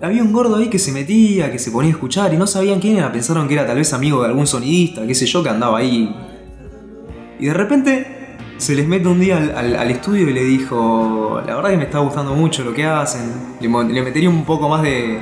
[0.00, 2.80] había un gordo ahí que se metía, que se ponía a escuchar y no sabían
[2.80, 5.50] quién era, pensaron que era tal vez amigo de algún sonidista, qué sé yo, que
[5.50, 6.14] andaba ahí.
[7.38, 11.70] Y de repente se les mete un día al, estudio y le dijo, la verdad
[11.70, 15.18] que me está gustando mucho lo que hacen, le metería un poco más de,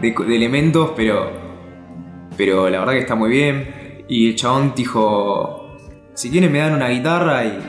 [0.00, 1.30] de, de elementos, pero,
[2.36, 3.79] pero la verdad que está muy bien.
[4.10, 5.76] Y el chabón dijo,
[6.14, 7.60] si quieren me dan una guitarra y,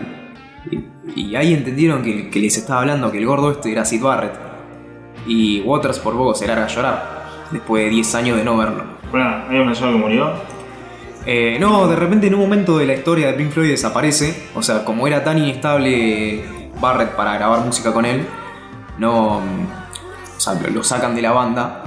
[0.71, 4.01] y, y ahí entendieron que, que les estaba hablando que el gordo este era Sid
[4.01, 4.34] Barrett.
[5.27, 8.84] Y Waters por poco se larga a llorar, después de 10 años de no verlo.
[9.12, 10.32] Bueno, ¿hay un flasheado que murió?
[11.27, 14.49] Eh, no, de repente en un momento de la historia de Pink Floyd desaparece.
[14.56, 18.25] O sea, como era tan inestable Barrett para grabar música con él,
[18.97, 19.38] no.
[19.38, 21.84] O sea, lo, lo sacan de la banda.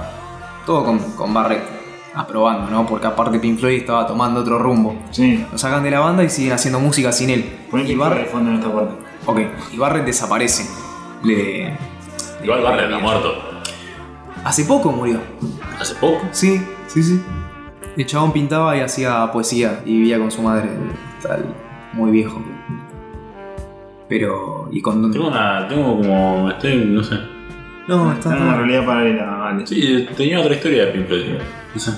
[0.65, 1.74] Todo con, con Barrett
[2.15, 2.85] aprobando, ¿no?
[2.85, 4.95] Porque aparte Pink Floyd estaba tomando otro rumbo.
[5.11, 5.45] Sí.
[5.51, 7.45] Lo sacan de la banda y siguen haciendo música sin él.
[7.71, 8.93] Que de Barrett, fondo en esta parte.
[9.25, 9.39] ok,
[9.73, 10.69] y Barrett desaparece.
[11.23, 11.77] Le,
[12.43, 13.33] Igual Barrett está muerto.
[14.43, 15.19] Hace poco murió.
[15.79, 16.21] Hace poco.
[16.31, 17.21] Sí, sí, sí.
[17.97, 20.69] El chabón pintaba y hacía poesía y vivía con su madre,
[21.21, 21.45] tal,
[21.93, 22.41] muy viejo.
[24.07, 24.67] Pero.
[24.71, 25.11] y con.
[25.11, 25.67] Tengo una.
[25.67, 26.49] Tengo como.
[26.49, 26.75] Estoy.
[26.85, 27.15] no sé.
[27.87, 28.35] No, Está está.
[28.41, 29.67] en una realidad paralela, vale.
[29.67, 31.23] Sí, tenía otra historia de Pink Floyd.
[31.75, 31.91] No sé.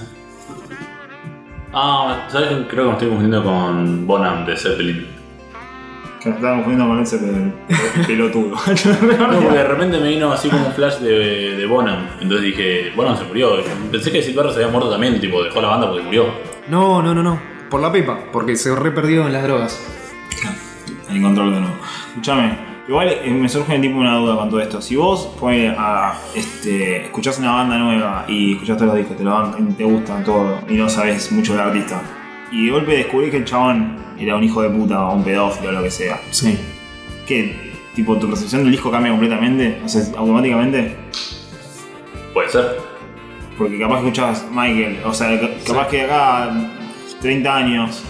[1.73, 2.49] Ah, ¿sabes?
[2.69, 5.07] Creo que me estoy confundiendo con Bonham de Zeppelin.
[6.21, 8.55] Que nos estaba confundiendo con ese pe- pelotudo.
[8.55, 12.07] No, porque de repente me vino así como un flash de, de Bonham.
[12.19, 13.57] Entonces dije, Bonham se murió.
[13.91, 16.25] Pensé que Sid Barrett se había muerto también, tipo, dejó la banda porque murió.
[16.69, 17.39] No, no, no, no.
[17.69, 19.79] Por la pepa, porque se re perdió en las drogas.
[21.09, 21.75] El control de nuevo.
[22.09, 24.81] Escúchame, igual eh, me surge tipo una duda con todo esto.
[24.81, 29.23] Si vos ponele a, este, escuchás una banda nueva y escuchás todos los discos, te
[29.23, 32.01] lo dan, te gustan todo y no sabes mucho del artista,
[32.51, 35.69] y de golpe descubrís que el chabón era un hijo de puta o un pedófilo
[35.69, 36.57] o lo que sea, Sí.
[37.27, 37.67] ¿qué?
[37.95, 40.95] Tipo, tu percepción del disco cambia completamente, o sea, automáticamente.
[42.33, 42.77] Puede ser.
[43.57, 46.51] Porque capaz que escuchás Michael, o sea, ca- capaz que acá
[47.21, 48.03] 30 años,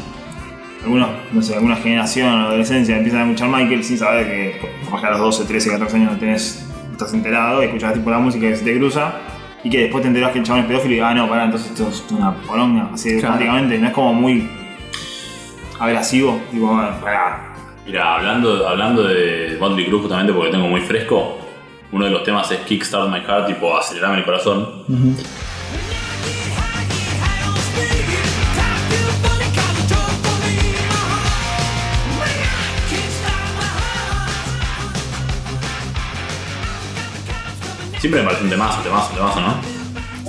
[0.87, 5.01] algunos, no sé, alguna generación o adolescencia empiezan a escuchar Michael sin saber que capaz
[5.01, 8.47] que a los 12, 13, 14 años no tenés, estás enterado escuchás tipo la música
[8.47, 9.13] que se te cruza
[9.63, 11.71] y que después te enterás que el chabón es pedófilo y ah no, pará, entonces
[11.71, 13.33] esto es una poronga, así Claro.
[13.33, 14.49] automáticamente, no es como muy
[15.79, 17.53] abrasivo, tipo, bueno, pará.
[17.85, 21.37] Mira, hablando, hablando de Motley Crue justamente porque tengo muy fresco,
[21.91, 24.83] uno de los temas es Kickstart My Heart, tipo acelerame el corazón.
[37.99, 39.61] Siempre me parece un temazo, temazo, temazo, ¿no?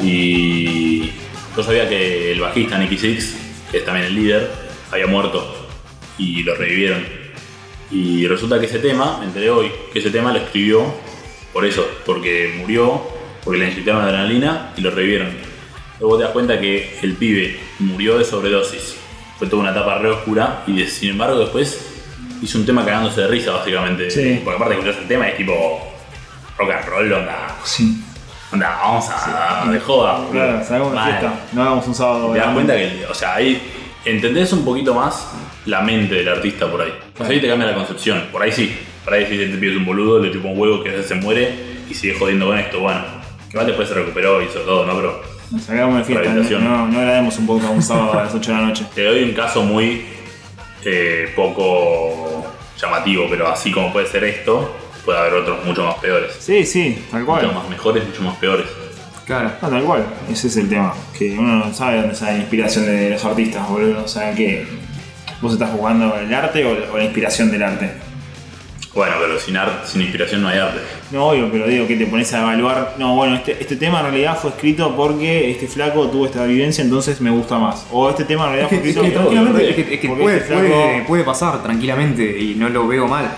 [0.02, 1.10] Y
[1.56, 3.36] yo sabía que el bajista Nicky Six,
[3.70, 4.50] que es también el líder,
[4.90, 5.68] había muerto
[6.16, 7.04] y lo revivieron.
[7.90, 10.84] Y resulta que ese tema, me enteré hoy, que ese tema lo escribió
[11.52, 13.02] por eso, porque murió,
[13.44, 15.28] porque le inyectaron adrenalina y lo revivieron.
[16.00, 18.96] Luego te das cuenta que el pibe murió de sobredosis.
[19.38, 21.86] Fue toda una etapa re oscura y sin embargo después
[22.42, 24.10] hizo un tema cagándose de risa básicamente.
[24.10, 24.40] Sí.
[24.44, 25.87] Porque aparte escuchás el tema y es tipo
[26.58, 27.56] rock and roll, onda.
[27.64, 28.02] Sí.
[28.52, 30.20] Onda, vamos a de joda.
[30.30, 31.10] Claro, salgamos Vale.
[31.10, 32.32] fiesta, no hagamos un sábado.
[32.32, 33.60] Te das cuenta que, o sea, ahí
[34.04, 35.30] entendés un poquito más
[35.66, 36.92] la mente del artista por ahí.
[37.14, 38.24] O sea, ahí te cambia la concepción.
[38.32, 38.76] Por ahí sí.
[39.04, 41.14] Por ahí sí te pides un boludo, le chupa un huevo que a veces se
[41.14, 41.54] muere
[41.88, 42.80] y sigue jodiendo con esto.
[42.80, 43.00] Bueno,
[43.48, 44.94] que igual después se recuperó y hizo todo, ¿no?
[44.96, 48.58] Pero Salgamos de fiesta, no, no grabemos un poco un sábado a las 8 de
[48.58, 48.84] la noche.
[48.94, 50.04] te doy un caso muy
[50.84, 52.44] eh, poco
[52.76, 54.76] llamativo, pero así como puede ser esto,
[55.08, 56.32] puede haber otros mucho más peores.
[56.38, 57.42] Sí, sí, tal cual.
[57.46, 58.66] Mucho más mejores, mucho más peores.
[59.24, 59.52] Claro.
[59.62, 60.92] No, tal cual, ese es el tema.
[61.18, 64.04] Que uno no sabe dónde sale la inspiración de los artistas, boludo.
[64.04, 64.66] O sea, que
[65.40, 67.90] vos estás jugando el arte o, o la inspiración del arte.
[68.94, 70.80] Bueno, pero sin arte, sin inspiración no hay arte.
[71.10, 72.96] No, obvio, pero digo que te pones a evaluar.
[72.98, 76.84] No, bueno, este, este tema en realidad fue escrito porque este flaco tuvo esta vivencia,
[76.84, 77.86] entonces me gusta más.
[77.92, 80.00] O este tema en realidad fue Es que, escrito es que tranquilamente, es que- es
[80.00, 83.30] que puede, este flaco- puede- puede pasar tranquilamente y no lo veo mal.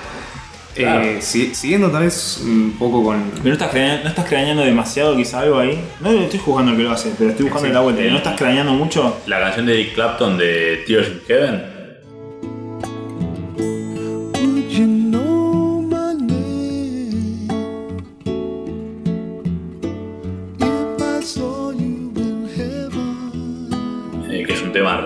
[0.74, 1.02] Claro.
[1.04, 3.22] Eh, si- siguiendo tal vez un poco con.
[3.32, 5.78] Pero no estás, craneando, no estás craneando demasiado quizá algo ahí.
[6.00, 7.74] No estoy juzgando el que lo hace, pero estoy buscando Sí.
[7.74, 8.02] la vuelta.
[8.02, 9.18] ¿No estás craneando mucho?
[9.26, 11.64] La canción de Eric Clapton de Tears in Heaven.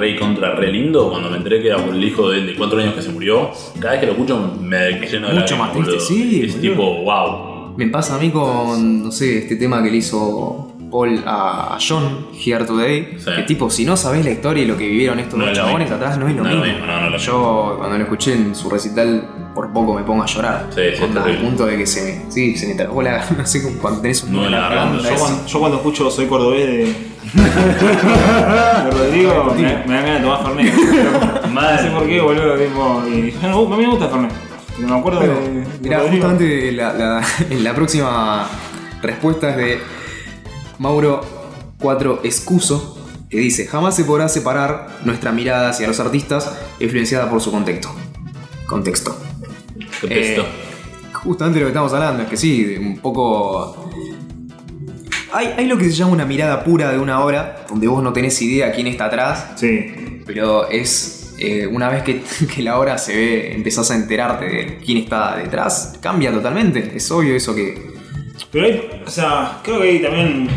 [0.09, 1.11] Es un tema re y contra re lindo.
[1.11, 3.51] Cuando me enteré que era por el hijo de de 4 años que se murió,
[3.81, 6.71] cada vez que lo escucho me lleno de Mucho más triste, sí, Es boludo.
[6.71, 7.77] tipo, wow.
[7.77, 12.29] Me pasa a mí con, no sé, este tema que le hizo Paul a, John
[12.45, 13.15] Here Today.
[13.19, 13.31] Sí.
[13.35, 15.91] Que tipo, si no sabés la historia y lo que vivieron estos No dos chabones
[15.91, 16.87] atrás, no es lo No lo mismo.
[16.87, 20.67] no, Yo cuando lo escuché en su recital, por poco me pongo a llorar.
[20.75, 23.25] Sí, sí, Onda, al punto de que se me, sí, se me trabó la.
[23.39, 25.09] No sé, cuando tenés un No, la la garganta.
[25.11, 26.95] Yo cuando, yo cuando escucho Soy Cordobés de,
[28.85, 30.75] de Rodrigo, me, me dan ganas de tomar Fernet.
[31.55, 32.57] No sé por qué, boludo.
[32.57, 34.33] Tipo, y, a mí me gusta Fernet.
[34.77, 35.35] Pero me acuerdo Bueno,
[35.81, 36.09] de, Rodrigo.
[36.11, 38.49] justamente la, la- en la próxima
[39.03, 39.79] respuesta es de
[40.79, 41.21] Mauro
[41.79, 42.99] 4 Excuso,
[43.31, 47.95] que dice, jamás se podrá separar nuestra mirada hacia los artistas influenciada por su contexto.
[48.67, 49.17] Contexto.
[50.09, 50.43] Eh,
[51.13, 53.91] justamente lo que estamos hablando es que sí, un poco...
[55.33, 58.13] Hay, hay lo que se llama una mirada pura de una obra, donde vos no
[58.13, 60.21] tenés idea quién está atrás, Sí.
[60.25, 62.23] pero es eh, una vez que,
[62.55, 66.93] que la obra se ve, empezás a enterarte de quién está detrás, cambia totalmente.
[66.95, 67.95] Es obvio eso que.
[68.53, 70.49] Pero hay, o sea, creo que hay también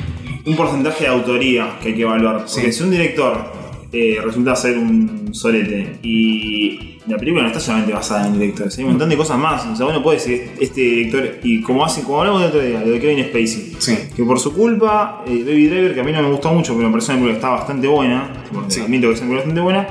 [0.46, 2.46] un porcentaje de autoría que hay que evaluar.
[2.46, 2.72] Porque Sí.
[2.72, 3.52] si un director
[3.92, 8.84] eh, resulta ser un solete y la película no está solamente basada en directores, hay
[8.84, 9.66] un montón de cosas más.
[9.66, 12.82] O sea, uno puede decir, este director, y como hace, como hablamos el otro día,
[12.82, 13.98] lo de Kevin Spacey, Sí.
[14.16, 16.88] que por su culpa, eh, Baby Driver, que a mí no me gustó mucho, pero
[16.88, 18.34] me parece una película que está bastante buena,
[18.68, 18.82] Sí.
[18.82, 19.88] admito que es una película bastante buena,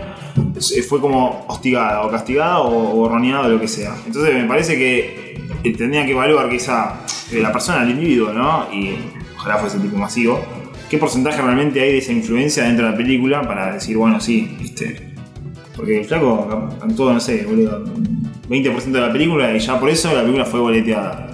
[0.76, 3.94] eh, fue como hostigada o castigada o, o borroneada o lo que sea.
[4.06, 7.00] Entonces me parece que eh, tendría que evaluar quizá
[7.32, 8.66] la persona, el individuo, ¿no?
[8.72, 8.90] Y
[9.36, 10.38] ojalá fuese tipo masivo.
[10.88, 14.56] ¿Qué porcentaje realmente hay de esa influencia dentro de la película para decir, bueno, sí,
[14.60, 15.10] viste?
[15.74, 17.84] Porque el flaco actuó, no sé, boludo,
[18.48, 21.30] 20% de la película y ya por eso la película fue boleteada.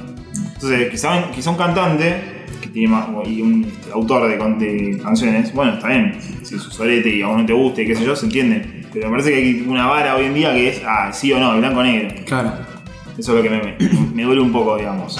[0.54, 2.16] Entonces, quizá, quizá un cantante
[2.62, 6.72] que tiene más, y un este, autor de, canciones, bueno, está bien, si es un
[6.72, 8.86] solete y a vos no te guste, qué sé yo, se entiende.
[8.90, 11.38] Pero me parece que hay una vara hoy en día que es, ah, sí o
[11.38, 12.14] no, blanco o negro.
[12.24, 12.52] Claro.
[13.18, 13.76] Eso es lo que me,
[14.14, 15.18] me duele un poco, digamos.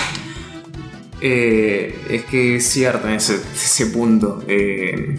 [1.25, 4.43] Eh, es que es cierto en ese, ese punto.
[4.49, 5.17] eh,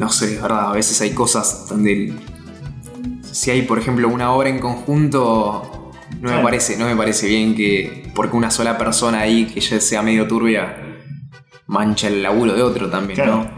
[0.00, 1.92] no sé, es verdad, a veces hay cosas donde.
[1.92, 2.18] el-
[3.30, 5.92] si hay, por ejemplo, una obra en conjunto.
[6.20, 8.10] No me, parece, no me parece bien que.
[8.14, 10.82] Porque una sola persona ahí que ya sea medio turbia.
[11.68, 13.36] mancha el laburo de otro también, Claro.
[13.38, 13.50] ¿no?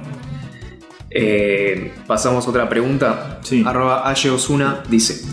[1.10, 3.40] Eh, pasamos a otra pregunta.
[3.42, 3.62] Sí.
[3.66, 5.24] Arroba Aye Osuna dice: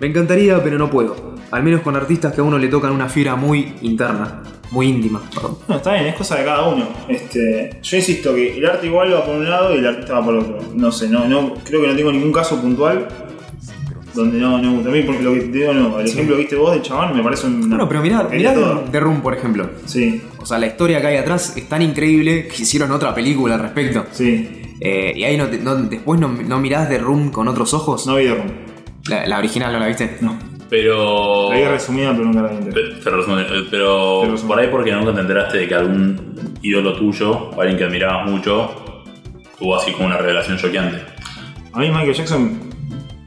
[0.00, 1.34] Me encantaría, pero no puedo.
[1.50, 5.20] Al menos con artistas que a uno le tocan una fibra muy interna, muy íntima.
[5.34, 5.58] Perdón.
[5.68, 6.84] No, está bien, es cosa de cada uno.
[7.08, 10.24] Este, yo insisto que el arte igual va por un lado y el artista va
[10.24, 10.58] por otro.
[10.74, 13.08] No sé, no, no, creo que no tengo ningún caso puntual
[14.14, 16.74] donde no, no, también porque lo que te digo no, el ejemplo que viste vos
[16.74, 17.68] de chabón me parece un.
[17.68, 18.54] Bueno, pero mirá, mirá.
[18.90, 19.70] The Room, por ejemplo.
[19.86, 23.54] Sí, O sea, la historia que hay atrás es tan increíble que hicieron otra película
[23.54, 24.06] al respecto.
[24.12, 24.56] sí.
[24.82, 28.06] Eh, y ahí no, no- después no, no mirás The Room con otros ojos.
[28.06, 28.46] No vi de Room.
[29.08, 30.16] La, la original no la viste.
[30.22, 30.38] No.
[30.70, 31.50] Pero.
[31.50, 32.48] La vi resumida, pero nunca la
[33.02, 34.48] Pero, resumen, eh, pero Pero resumen.
[34.48, 38.30] por ahí porque nunca te enteraste de que algún ídolo tuyo o alguien que admirabas
[38.30, 38.70] mucho
[39.58, 41.02] tuvo así como una revelación choqueante.
[41.72, 42.58] A mí Michael Jackson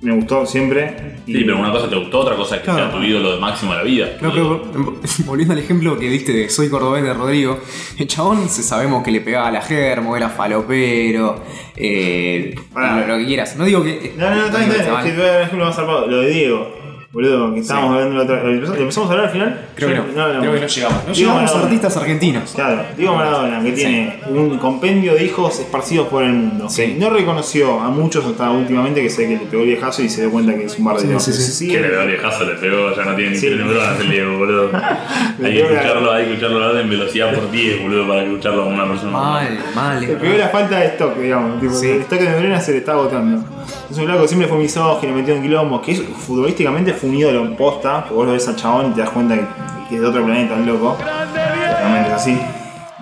[0.01, 1.13] me gustó siempre.
[1.27, 2.89] y- Sí, pero una cosa te gustó, otra cosa es que Claro.
[2.89, 4.07] sea tu ídolo de máximo de la vida.
[4.19, 4.61] No, pero
[5.25, 7.59] volviendo al ejemplo que diste de Soy Cordobés de Rodrigo,
[7.97, 11.41] el chabón se sabemos que le pegaba a la germo, era falopero,
[11.77, 13.55] eh, lo, lo que quieras.
[13.55, 14.13] No digo que.
[14.17, 14.71] No, no, no, está bien.
[14.71, 16.07] Es que te voy a dar un ejemplo más zarpado.
[16.07, 16.82] Lo de Diego.
[17.13, 19.61] Boludo, que estábamos hablando la otra ¿Lo empezamos- ¿lo empezamos a hablar al final?
[19.75, 20.01] Creo que no.
[20.23, 20.39] hablamos.
[20.39, 21.07] Creo que no llegamos.
[21.07, 22.51] No llegamos a artistas argentinos.
[22.55, 26.67] Claro, Diego Maradona, que tiene un compendio de hijos esparcidos por el mundo.
[26.69, 26.95] Sí.
[26.99, 30.21] No reconoció a muchos hasta últimamente que sé que le pegó el viejazo y se
[30.21, 31.51] dio cuenta que es un bar de Sí, sí, sí.
[31.51, 33.45] Sí, Que le pegó el viejazo, le pegó, ya no tiene ni Sí.
[33.45, 34.69] tres neuronas el Diego, boludo.
[35.43, 38.75] hay que escucharlo, hay que escucharlo hablar en velocidad por 10, boludo, para escucharlo como
[38.75, 39.11] una persona.
[39.11, 40.01] Mal, mal.
[40.01, 41.61] Le pegó la falta de stock, digamos.
[41.61, 41.91] Tipo, Sí.
[41.91, 43.45] El stock de neuronas se le está agotando.
[43.93, 47.15] Es un flaco que siempre fue misógino, metido en quilombos, que es, futbolísticamente fue un
[47.15, 49.45] ídolo posta, que vos lo ves al chabón y te das cuenta que,
[49.87, 50.97] que es de otro planeta, el loco.
[50.99, 52.39] Realmente es así.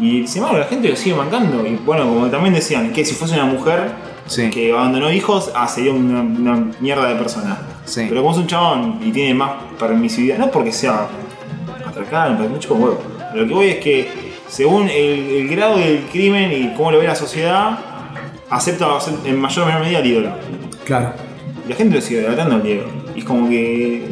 [0.02, 1.66] Y sin embargo la gente lo sigue mancando.
[1.66, 3.90] Y bueno, como también decían, que si fuese una mujer
[4.26, 4.50] Sí.
[4.50, 7.58] que abandonó hijos, ah, sería una, una mierda de persona.
[7.86, 8.08] Sí.
[8.10, 11.08] Pero como es un chabón y tiene más permisividad, no porque sea
[11.88, 13.00] atracado, pero mucho huevo.
[13.34, 17.08] Lo que voy es que según el, el grado del crimen y cómo lo ve
[17.08, 17.80] la sociedad,
[18.50, 18.88] acepta
[19.24, 20.32] en mayor o menor medida al ídolo.
[20.86, 21.14] Claro.
[21.66, 22.86] Y la gente lo sigue tratando al Diego.
[23.16, 24.06] Y es como que.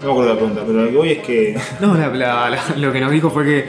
[0.00, 1.56] No me acuerdo la pregunta, pero lo que voy es que.
[1.80, 3.64] No, la- la- la- lo que nos dijo fue que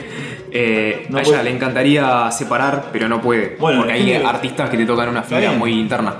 [0.52, 1.44] eh, No a ella puede.
[1.44, 3.56] le encantaría separar, pero no puede.
[3.58, 6.14] Bueno, porque hay que- artistas que te tocan una fibra muy interna.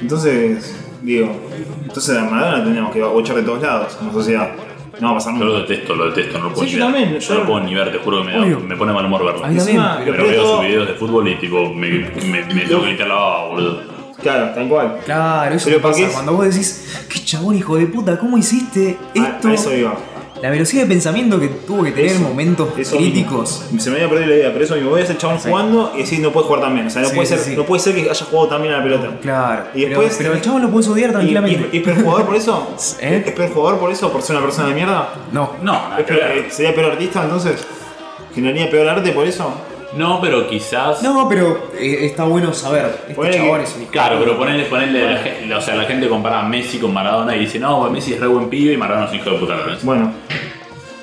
[0.00, 1.30] Entonces, digo.
[1.82, 4.50] Entonces a Maradona tendríamos que bochar de todos lados como sociedad.
[5.00, 5.66] No va a pasar Yo lo nunca.
[5.68, 6.94] detesto, lo detesto, no lo puedo Sí, ni yo ver.
[6.94, 9.06] también, yo no lo puedo ni ver, te juro que me, da- me pone mal
[9.06, 9.46] humor verlo.
[9.46, 12.90] Encima, pero- veo todo- sus videos de fútbol y tipo me, me, me tengo que
[12.92, 13.82] quitar la baba, boludo.
[14.22, 14.98] Claro, tal cual.
[15.04, 15.70] Claro, eso
[16.12, 19.48] cuando vos decís, qué chabón hijo de puta, ¿cómo hiciste esto?
[19.48, 19.94] A, eso iba.
[20.42, 23.60] La velocidad de pensamiento que tuvo que tener Eso, momentos eso críticos.
[23.66, 23.80] mismo.
[23.80, 24.88] Se me había perdido la idea, pero eso mismo.
[24.90, 25.48] Voy a ser chabón Sí.
[25.50, 26.86] jugando y decir no puede jugar tan bien.
[26.86, 27.56] O sea, no, Sí, puede sí, ser, sí.
[27.56, 29.18] no puede ser que haya jugado tan bien a la pelota.
[29.20, 29.64] Claro.
[29.74, 31.68] Y pero- después- pero, el chabón lo puedes odiar tranquilamente.
[31.72, 32.74] ¿Y, y, y es peor jugador por eso?
[33.02, 33.22] ¿Eh?
[33.26, 34.10] ¿Es peor jugador por eso?
[34.10, 35.08] ¿Por ser una persona de mierda?
[35.30, 35.50] no.
[35.62, 37.62] No, nada ¿Es que peor- eh, ¿Sería peor artista entonces?
[38.34, 39.52] ¿Generaría peor arte por eso?
[39.94, 41.02] No, pero quizás.
[41.02, 42.86] No, pero eh, está bueno saber.
[43.02, 44.46] Este Ponele chabón es un hijo Claro, de pero puta.
[44.46, 47.92] ponerle, ponerle o sea, la gente compara a Messi con Maradona y dice, no, pues
[47.92, 49.54] Messi es re buen pibe y Maradona es un hijo de puta.
[49.56, 49.62] ¿no?
[49.82, 50.12] Bueno,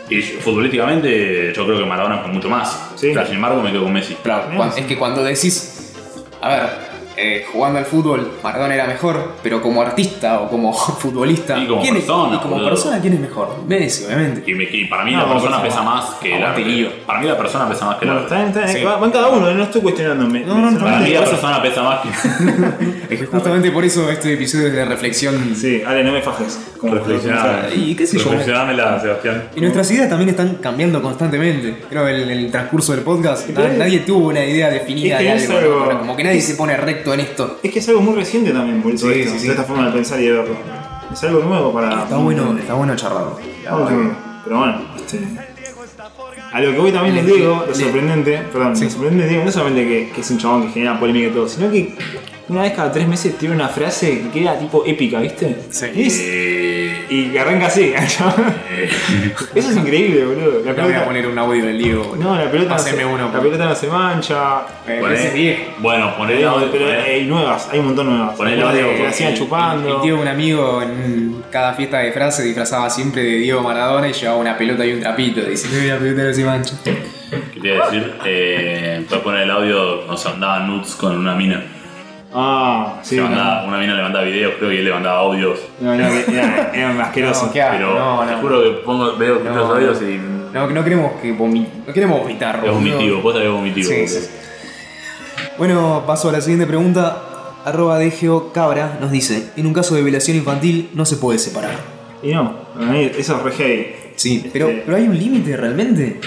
[0.09, 2.91] Y futbolísticamente yo creo que Maradona fue mucho más.
[2.95, 3.11] Sí.
[3.11, 4.15] Claro, sin embargo me quedo con Messi.
[4.23, 4.45] Claro,
[4.75, 5.93] es que cuando decís,
[6.41, 6.69] a ver,
[7.17, 11.81] eh, jugando al fútbol, Maradona era mejor, pero como artista o como futbolista, Y como
[11.81, 12.69] ¿quién es- persona, y como boludo.
[12.69, 13.55] persona, ¿quién es mejor?
[13.67, 14.43] Messi, obviamente.
[14.49, 16.91] Y, me- y para mí No, la persona pesa más que el arte.
[17.05, 18.49] Para mí la persona pesa más que el bueno arte.
[18.51, 18.79] está está.
[18.79, 18.83] Sí.
[18.85, 20.41] Va, va en cada uno, no estoy cuestionándome.
[20.41, 22.09] No, no, no, Para mí la persona pesa más que.
[23.09, 25.55] Es que justamente por eso este episodio es de reflexión.
[25.55, 26.59] Sí, Ale, no me fajes.
[26.77, 27.69] Como Reflexionar.
[27.75, 28.29] Y qué sé yo.
[29.01, 29.43] Sebastián.
[29.55, 31.77] Y nuestras ideas también están cambiando constantemente.
[31.89, 35.29] Creo que en el transcurso del podcast es- nadie tuvo una idea definida es que
[35.29, 35.99] de es algo.
[35.99, 37.59] Como que nadie se pone recto en esto.
[37.63, 39.49] Es que es algo muy reciente también, por eso Sí, esto, sí, sí.
[39.49, 40.55] esta forma de pensar y de verlo.
[41.11, 42.03] Es algo nuevo para.
[42.03, 43.37] Está bueno, está bueno charlarlo.
[44.43, 45.19] Pero bueno, este,
[46.53, 49.87] a lo que voy también les digo, lo sorprendente, perdón, lo sorprendente digo, no solamente
[49.87, 51.93] que, que es un chabón que genera polémica y todo, sino que
[52.47, 55.57] una vez cada tres meses tiene una frase que queda tipo épica, ¿viste?
[55.69, 55.85] Sí.
[55.95, 56.19] Es-
[57.09, 57.93] y que arranca así,
[58.69, 58.89] eh,
[59.55, 60.61] Eso es increíble, boludo.
[60.65, 62.15] La voy a poner un audio del Diego.
[62.19, 63.31] no, la pelota, no se, uno.
[63.33, 64.61] la pelota no se mancha.
[64.87, 66.69] Eh, poné- bueno, poner audio.
[66.71, 68.35] pero hay nuevas, hay un montón nuevas.
[68.35, 69.95] Poné el Algunas audio, que la el- chupando.
[69.95, 74.07] El tío de un amigo en cada fiesta de frase disfrazaba siempre de Diego Maradona
[74.09, 75.41] y llevaba una pelota y un trapito.
[75.41, 76.75] Diciendo que la pelota no se mancha.
[76.83, 78.13] ¿Qué te iba a decir?
[78.25, 81.63] Eh, puedes poner el audio, nos mandaba nudes con una mina.
[82.33, 83.15] Ah, sí.
[83.15, 85.59] Se No, mandaba- una mina le mandaba videos, creo que él le mandaba audios.
[85.79, 87.45] no, no, era, era asqueroso.
[87.47, 88.37] No, Pero no, te no.
[88.39, 90.19] juro que pongo, veo No, los audios y
[90.53, 92.61] No, no queremos que vomi- no queremos vomitar.
[92.65, 93.89] es vomitivo, que es vomitivo.
[93.89, 94.27] Sí, sí.
[95.57, 97.23] Bueno, paso a la siguiente pregunta.
[97.65, 101.75] Arroba DGO Cabra nos dice: En un caso de violación infantil no se puede separar.
[102.23, 102.53] Y no,
[103.17, 103.87] eso es re heavy.
[104.15, 106.19] Sí, Este, pero, pero hay un límite realmente.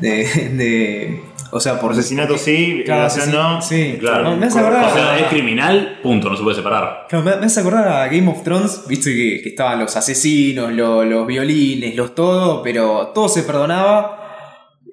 [0.00, 1.22] De, de.
[1.54, 1.92] O sea, por.
[1.92, 3.62] Asesinato sí, Claro, violación sí, no.
[3.62, 4.24] Sí, Claro.
[4.24, 4.86] No, me hace acordar.
[4.86, 7.06] O sea, es criminal, punto, no se puede separar.
[7.08, 10.72] Claro, me, me hace acordar a Game of Thrones, viste que, que estaban los asesinos,
[10.72, 14.18] lo- los violines, los todo, pero todo se perdonaba.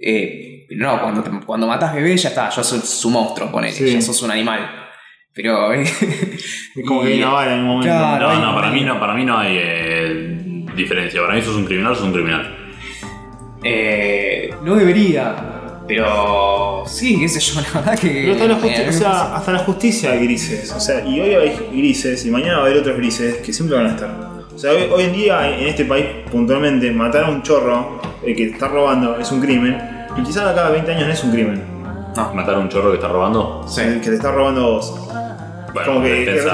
[0.02, 3.92] Eh, pero no, cuando, cuando matás bebé ya está, ya sos su monstruo, ponele, Sí.
[3.94, 4.60] ya sos un animal.
[5.34, 5.72] Pero.
[5.74, 5.84] eh,
[6.76, 7.88] Es como que una bala en un momento.
[7.96, 8.34] Claro.
[8.34, 10.38] No, no, para mí no, para mí no hay eh,
[10.76, 11.22] diferencia.
[11.22, 12.56] Para mí sos un criminal, sos un criminal.
[13.64, 15.36] eh, no debería.
[15.90, 16.84] Pero.
[16.88, 18.08] Sí, qué sé yo, la verdad que.
[18.10, 20.72] Pero hasta la, justi- eh, o sea, hasta la justicia hay grises.
[20.72, 23.76] O sea, y hoy hay grises y mañana va a haber otros grises que siempre
[23.76, 24.10] van a estar.
[24.56, 28.36] O sea, hoy, hoy en día en este país, puntualmente, matar a un chorro el
[28.36, 29.78] que está robando es un crimen.
[30.18, 31.64] Y quizás a cada 20 años no es un crimen.
[32.16, 32.34] no.
[32.34, 33.66] Matar a un chorro que está robando.
[33.68, 33.82] Sí.
[34.02, 35.09] Que te está robando a vos.
[35.74, 36.52] Bueno, como que, es no,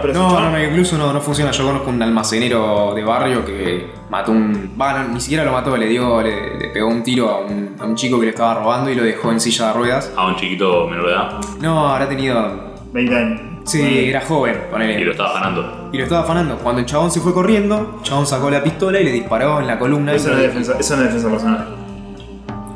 [0.00, 1.50] pero si No, no, no, incluso no, no funciona.
[1.50, 4.74] Yo conozco un almacenero de barrio que mató un.
[4.80, 7.76] Va, no, ni siquiera lo mató, le dio, le, le pegó un tiro a un,
[7.78, 10.12] a un chico que le estaba robando y lo dejó en silla de ruedas.
[10.16, 12.68] a un chiquito menor de edad No, habrá tenido.
[12.92, 13.40] 20 años.
[13.64, 15.10] Sí, era joven, y lo ponele.
[15.10, 15.90] estaba ganando.
[15.92, 16.56] Y lo estaba afanando.
[16.56, 19.66] Cuando el chabón se fue corriendo, el chabón sacó la pistola y le disparó en
[19.66, 20.14] la columna.
[20.14, 21.68] Eso no es defensa, eso no es defensa personal.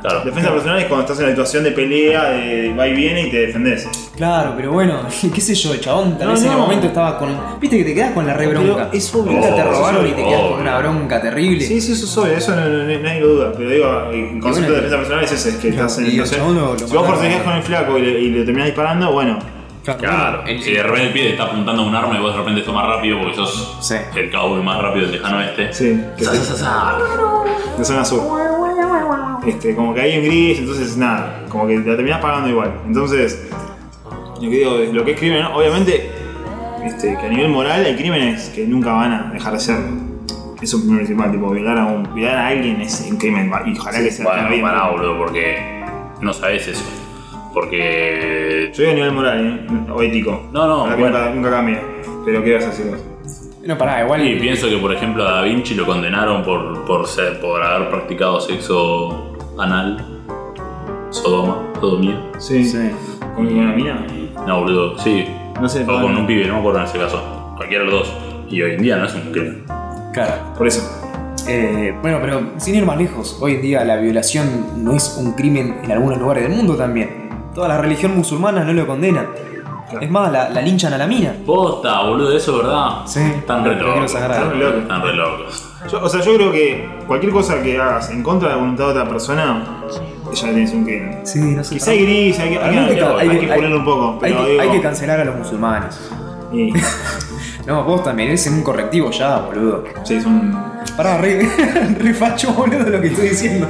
[0.02, 0.24] Claro.
[0.24, 3.30] Defensa personal es cuando estás en la situación de pelea, de va y viene y
[3.30, 3.88] te defendés.
[4.16, 5.00] Claro, pero bueno,
[5.34, 6.62] qué sé yo, el chabón tal No, vez en el no.
[6.62, 7.36] momento estaba con.
[7.60, 8.88] Viste que te quedas con la re bronca.
[8.90, 9.32] Pero es obvio.
[9.32, 11.60] Nunca te Oh, robaron y te quedas con una bronca terrible.
[11.64, 13.52] Sí, sí, eso es obvio, eso no, no- no- nadie lo duda.
[13.56, 16.06] Pero digo, el concepto bueno, de defensa personal es ese, es que estás en y
[16.06, 17.14] el situación- chabón lo- lo Si vos mataron.
[17.16, 19.38] forcejeás con el flaco y le, y le terminás disparando, bueno.
[19.84, 20.44] Claro.
[20.46, 22.38] el- Si de repente el pie te está apuntando a un arma y vos de
[22.38, 23.96] repente sos más rápido porque sos Sí.
[24.16, 25.72] el cowboy más rápido del lejano oeste.
[25.72, 26.98] Sí, que Sa, te- sa, sa.
[27.78, 28.20] de zona sur.
[29.46, 32.72] Este, como que hay un gris, entonces nada, como que la terminás pagando igual.
[32.86, 33.48] Entonces,
[34.36, 35.56] lo que digo, es lo que es crimen, ¿no?
[35.56, 36.10] obviamente,
[36.84, 39.76] este, que a nivel moral hay crímenes que nunca van a dejar de ser.
[40.60, 43.76] Eso es lo principal, tipo, violar a, un, violar a alguien es un crimen, y
[43.76, 44.62] ojalá que sea Bueno, bien.
[44.62, 45.84] pará, boludo, porque
[46.20, 46.84] no sabes eso.
[47.52, 48.70] Porque.
[48.72, 49.92] Yo digo a nivel moral, ¿eh?
[49.92, 50.48] o ético.
[50.52, 51.06] No, no, bueno.
[51.06, 51.78] nunca, nunca cambie.
[52.24, 53.04] Pero ¿qué vas a vos?
[53.64, 54.26] No, pará, igual.
[54.26, 57.90] Y pienso que, por ejemplo, a Da Vinci lo condenaron por, por, ser, por haber
[57.90, 60.04] practicado sexo anal,
[61.10, 62.20] sodoma, sodomía.
[62.38, 62.64] Sí.
[62.64, 62.90] Sí.
[63.34, 64.06] ¿Con una mina?
[64.46, 65.26] No, boludo, sí.
[65.60, 67.52] No sé, O con un pibe, no me acuerdo en ese caso.
[67.56, 68.16] Cualquiera de los dos.
[68.48, 69.64] Y hoy en día no es un crimen.
[70.12, 70.34] Claro.
[70.56, 70.82] Por eso.
[71.48, 75.32] Eh, bueno, pero sin ir más lejos, hoy en día la violación no es un
[75.32, 77.30] crimen en algunos lugares del mundo también.
[77.54, 79.26] Toda la religión musulmana no lo condena.
[80.00, 81.34] Es más, la, la linchan a la mina.
[81.46, 82.88] Posta, boludo, eso es verdad.
[83.06, 83.20] Sí.
[83.20, 84.14] Están re locos.
[84.14, 84.82] Están re locos.
[84.82, 85.68] Están re locos.
[85.90, 88.84] Yo- o sea, yo creo que cualquier cosa que hagas en contra de la voluntad
[88.86, 89.64] de otra persona,
[90.32, 91.20] ya tienes un crimen.
[91.24, 91.74] Sí, no sé.
[91.74, 94.18] Quizá hay gris, hay que, hay, que- hay hay que que- ponerlo un poco.
[94.24, 95.98] Hay que, digo, hay que cancelar a los musulmanes.
[96.52, 96.72] y-
[97.66, 99.84] No, vos también eres un correctivo ya, boludo.
[100.02, 100.52] sí, es un.
[100.96, 101.48] Pará, re,
[101.98, 103.68] re facho, boludo, lo que estoy diciendo.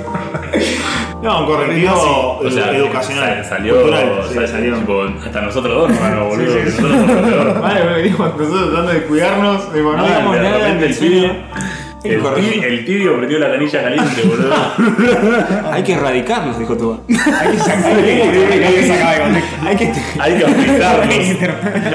[1.22, 3.42] No, un correctivo O sea, educacional.
[3.44, 4.74] sa- Salió, cultural, sí, sa- salió.
[4.76, 6.52] tipo, hasta nosotros dos, hermano, boludo.
[6.52, 6.82] Sí, sí, sí.
[6.82, 7.60] Nosotros somos peor.
[7.62, 10.94] Vale, bueno, venimos nosotros tratando de cuidarnos, digo, no digamos de nada repente el del
[10.94, 11.12] sueño.
[11.12, 11.32] tibio.
[12.04, 14.54] El, ti- el tibio prendió la canilla caliente, boludo.
[15.70, 17.00] Hay que erradicarlos, dijo tú.
[17.08, 19.42] Hay que sacar hay que de.
[19.64, 19.92] Hay que.
[20.18, 21.08] Hay que afeitarlos.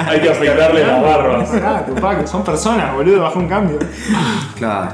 [0.07, 1.49] Hay que afeitarle las barbas.
[1.61, 3.79] Ah, Tupac, son personas, boludo, bajo un cambio.
[4.57, 4.91] Claro.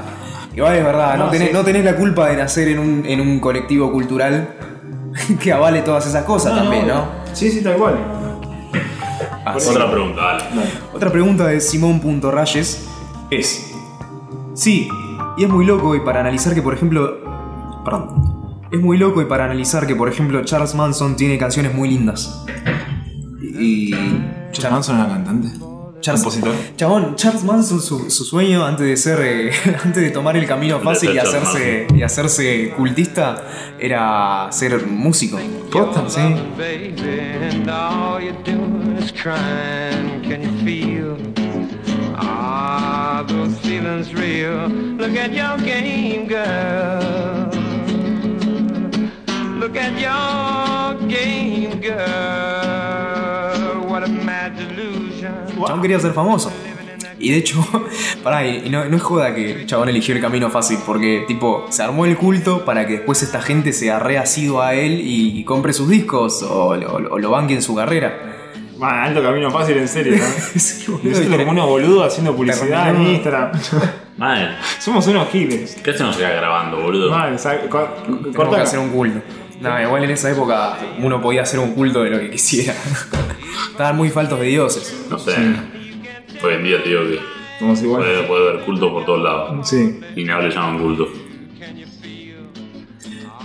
[0.56, 1.64] Igual es verdad, no, No, tenés, sí, no sí.
[1.66, 4.54] tenés la culpa de nacer en un, en un colectivo cultural
[5.40, 7.06] que avale todas esas cosas también, ¿no?
[7.32, 7.94] Sí, sí, tal cual.
[9.44, 9.70] Así.
[9.70, 10.44] Otra pregunta, dale.
[10.92, 12.86] Otra pregunta de Simón.rayes
[13.30, 13.72] es:
[14.54, 14.88] Sí,
[15.36, 17.18] y es muy loco y para analizar que, por ejemplo.
[17.84, 18.32] Perdón.
[18.72, 22.44] Es muy loco y para analizar que, por ejemplo, Charles Manson tiene canciones muy lindas.
[23.40, 23.90] Y.
[24.52, 25.48] Charles Manson era cantante.
[26.04, 26.54] Charles, compositor.
[26.76, 29.18] Chabón, Charles Manson, su, su sueño antes de ser.
[29.22, 29.50] eh,
[29.84, 33.42] antes de tomar el camino fácil y hacerse, y hacerse cultista,
[33.78, 35.38] era ser músico.
[35.72, 36.20] Posta, Sí.
[36.58, 36.92] baby,
[37.50, 40.20] and all you're doing is crying.
[40.22, 41.16] Can you feel?
[42.16, 44.68] Are those feelings real?
[44.98, 47.50] Look at your game, girl.
[49.58, 52.63] Look at your game, girl.
[55.66, 56.52] Chabón quería ser famoso.
[57.18, 57.64] Y de hecho,
[58.22, 61.66] pará, y no, no es joda que el chabón eligió el camino fácil, porque tipo,
[61.70, 65.38] se armó el culto para que después esta gente se arre asido a él y,
[65.38, 68.30] y compre sus discos o, lo- o lo banque en su carrera.
[68.78, 70.24] Man, alto camino fácil, en serio, ¿no?
[70.60, 73.02] Sí, boludo, como unos boludos haciendo publicidad en.
[73.06, 73.52] Instagram.
[74.18, 74.58] Mal.
[74.80, 75.76] Somos unos giles.
[75.82, 77.10] ¿Qué hacemos acá grabando, boludo?
[77.10, 78.62] Mal, sa- co- Tenemos que corta.
[78.62, 79.20] hacer un culto.
[79.64, 82.74] No, igual en esa época uno podía hacer un culto de lo que quisiera.
[83.70, 85.06] Estaban muy faltos de dioses.
[85.10, 85.34] No sé.
[86.42, 87.18] Hoy en día te digo que
[87.58, 88.02] Somos igual.
[88.02, 89.68] puede, puede haber culto por todos lados.
[89.68, 90.00] Sí.
[90.16, 91.08] Y no le llaman culto.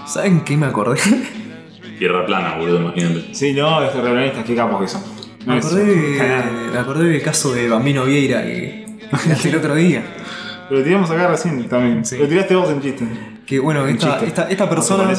[0.06, 1.00] ¿Saben qué me acordé?
[2.00, 3.34] Tierra plana, boludo, imagínate.
[3.34, 5.04] Sí, no, los terraplanistas, qué capos que son.
[5.46, 5.86] Me acordé,
[6.74, 10.04] me acordé del caso de Bambino Vieira que hace el otro día.
[10.70, 12.06] Lo tiramos acá recién también.
[12.06, 12.18] Sí.
[12.18, 13.06] Lo tiraste vos en chiste.
[13.46, 15.14] Que bueno, esta, esta, esta ¿No te persona.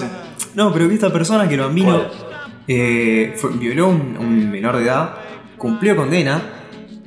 [0.55, 2.11] No, pero que esta persona que lo Bambino ¿Cuál?
[2.68, 5.14] eh, fue- violó a un, un menor de edad,
[5.59, 6.40] cumplió condena.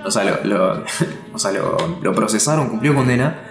[0.05, 0.83] O sea, lo, lo-
[1.33, 3.43] o sea lo, lo procesaron, cumplió condena.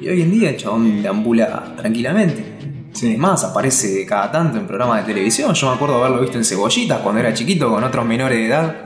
[0.00, 2.58] Y hoy en día el chabón deambula tranquilamente.
[2.92, 3.12] Sí.
[3.12, 5.54] Es más, aparece cada tanto en programas de televisión.
[5.54, 8.76] Yo me acuerdo haberlo visto en Cebollitas cuando era chiquito con otros menores de edad.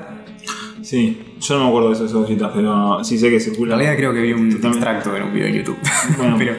[0.82, 3.76] Sí, yo no me acuerdo de esas cositas, pero sí sé que En circula.
[3.76, 4.68] realidad creo que vi un Totalmente.
[4.78, 5.78] extracto en un video en YouTube.
[6.16, 6.54] Bueno, pero,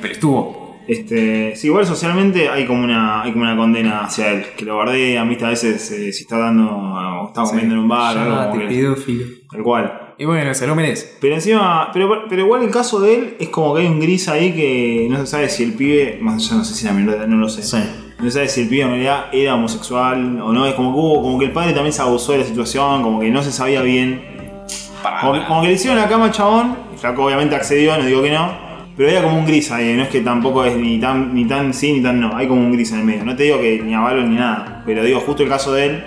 [0.00, 0.66] pero estuvo.
[0.88, 4.76] Este, sí, igual socialmente hay como una, hay como una condena hacia él, que lo
[4.76, 8.20] bardean, viste, a veces eh, si está dando o está comiendo en un bar o
[8.20, 9.24] algo como pedófilo.
[9.50, 10.14] tal cual.
[10.18, 11.16] Y bueno, se lo merece.
[11.20, 14.28] Pero encima, pero, pero igual el caso de él es como que hay un gris
[14.28, 17.26] ahí que no se sabe si el pibe, más allá no sé si de edad,
[17.26, 17.62] no lo sé.
[17.62, 17.78] Sí.
[18.18, 20.98] No se sabe si el pibe en realidad era homosexual o no, es como que
[20.98, 23.52] hubo, como que el padre también se abusó de la situación, como que no se
[23.52, 24.22] sabía bien.
[25.20, 28.04] Como, que- como que le hicieron la cama al chabón, el flaco obviamente accedió, no
[28.04, 28.50] digo que no,
[28.96, 31.74] pero había como un gris ahí, no es que tampoco es ni tan, ni tan
[31.74, 33.24] sí ni tan no, hay como un gris en el medio.
[33.24, 36.04] No te digo que ni avalo ni nada, pero digo, justo el caso de él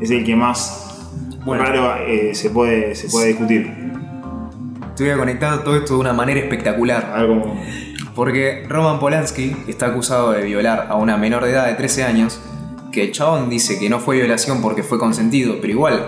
[0.00, 1.10] es el que más
[1.44, 1.64] Bueno.
[1.64, 3.66] raro eh, se, puede, se puede discutir.
[4.96, 7.12] Te voy a conectar todo esto de una manera espectacular.
[7.14, 7.60] A ver cómo.
[8.16, 12.40] Porque Roman Polanski está acusado de violar a una menor de edad de 13 años.
[12.90, 16.02] Que el chabón dice que no fue violación porque fue consentido, pero igual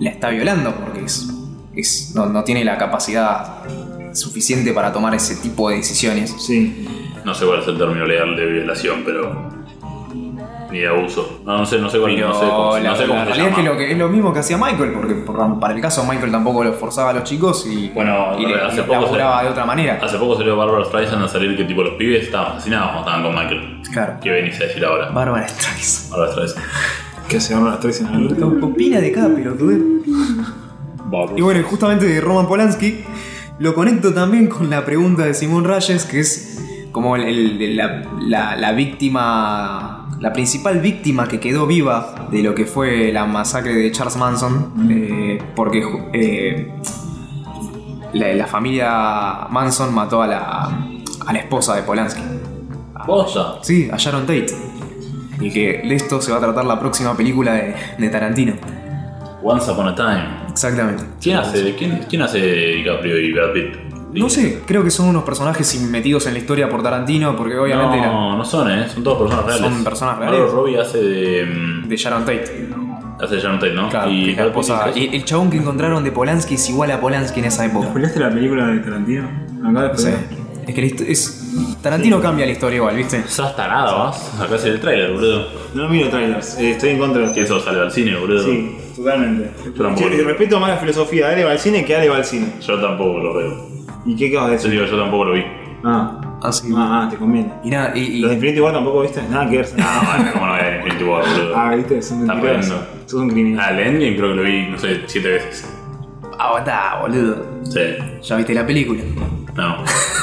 [0.00, 1.28] la está violando porque es,
[1.76, 3.62] es- no, no tiene la capacidad
[4.14, 6.34] suficiente para tomar ese tipo de decisiones.
[6.44, 6.86] Sí.
[7.24, 9.48] No sé cuál es el término legal de violación, pero.
[10.70, 11.40] Ni de abuso.
[11.44, 13.24] No, no sé, no sé cuál Pero no sé cómo, la, no sé cómo la
[13.24, 15.74] se realidad es que, lo que es lo mismo que hacía Michael, porque por- para
[15.74, 18.82] el caso Michael tampoco lo forzaba a los chicos y, Bueno, y le, hace y
[18.84, 19.98] poco laburaba se- de otra manera.
[20.02, 23.22] Hace poco salió Barbara Streisand a salir que tipo los pibes estaban fascinados cuando estaban
[23.22, 23.82] con Michael.
[23.92, 24.12] Claro.
[24.22, 25.08] ¿Qué venís a decir ahora?
[25.10, 26.10] Bárbara Streisand.
[26.10, 26.64] Barbara Streisand.
[27.28, 29.78] Que se llaman las tres en el Opina de cada pelotudez.
[31.36, 33.04] Y bueno, y justamente Roman Polanski
[33.58, 38.02] lo conecto también con la pregunta de Simón Rayes, que es como el- el- la,
[38.20, 43.74] la- la víctima, la principal víctima que quedó viva de lo que fue la masacre
[43.74, 46.72] de Charles Manson, eh, porque eh,
[48.12, 50.62] la, la familia Manson mató a la,
[51.26, 52.22] a la esposa de Polanski.
[53.06, 53.58] Posta.
[53.62, 54.46] Sí, a Sharon Tate.
[55.40, 58.54] Y que de esto se va a tratar la próxima película de, de Tarantino.
[59.42, 60.28] Once Upon a Time.
[60.50, 61.04] Exactamente.
[61.20, 63.97] ¿Quién hace, quién, quién hace DiCaprio y Brad Pitt?
[64.12, 67.98] No sé, creo que son unos personajes metidos en la historia por Tarantino, porque obviamente
[68.00, 68.88] No, no son, ¿eh?
[68.88, 69.64] Son todos personas reales.
[69.66, 70.40] Son personas reales.
[70.40, 71.46] Margot Robbie hace de.
[71.46, 72.68] mm, de Sharon Tate.
[73.20, 73.88] Hace de Sharon Tate, ¿no?
[73.88, 77.66] Claro, y es el chabón que encontraron de Polanski es igual a Polanski en esa
[77.66, 77.88] época.
[77.88, 79.28] ¿Spoileaste la película de Tarantino?
[79.64, 80.14] Acá de No sé.
[80.66, 83.22] Es que es, Tarantino cambia la historia igual, ¿viste?
[83.26, 84.38] Sos tarado, vas.
[84.40, 85.48] Acá hace el trailer, boludo.
[85.74, 88.44] No miro trailers, eh, estoy en contra de Que eso sale al cine, boludo.
[88.44, 89.50] Sí, totalmente.
[89.64, 90.08] Yo tampoco.
[90.08, 92.52] Respeto más la filosofía de Ale va al cine que Ale va al cine.
[92.60, 93.77] Yo tampoco lo veo.
[94.08, 94.70] ¿Y qué acabas de Yo decir?
[94.72, 95.44] digo, yo tampoco lo vi.
[95.84, 96.72] Ah, Así.
[96.76, 97.52] ah, ah, te conviene.
[97.62, 99.68] Y nada, y, y- Los de Infinity War tampoco viste, nada que ver.
[99.76, 101.56] No, bueno, ¿cómo no voy a ver Infinity War, boludo?
[101.56, 102.70] Ah, viste, son Está mentirosos.
[102.72, 103.00] jodiendo.
[103.06, 103.64] Sos un criminal.
[103.64, 105.74] Ah, el Endgame creo que lo vi, no sé, siete veces.
[106.38, 107.44] aguantá, boludo.
[107.64, 107.80] Sí.
[108.22, 109.02] Ya viste la película.
[109.54, 109.76] No.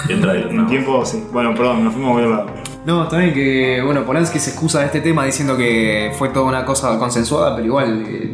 [0.09, 0.67] Y el trailer, En no.
[0.67, 1.23] tiempo, sí.
[1.31, 2.45] Bueno, perdón, nos fuimos a otro lado.
[2.85, 6.45] No, está bien que, bueno, Polanski se excusa de este tema diciendo que fue toda
[6.45, 8.33] una cosa consensuada, pero igual, eh,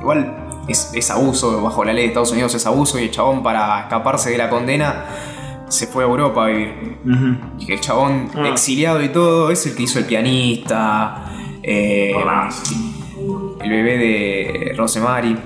[0.00, 0.34] igual
[0.68, 3.80] es, es abuso, bajo la ley de Estados Unidos es abuso y el chabón para
[3.82, 5.04] escaparse de la condena
[5.68, 6.98] se fue a Europa a vivir.
[7.58, 8.48] Y el chabón Ah.
[8.48, 11.30] exiliado y todo es el que hizo el pianista,
[11.62, 12.12] eh,
[13.62, 15.36] el bebé de Rosemary,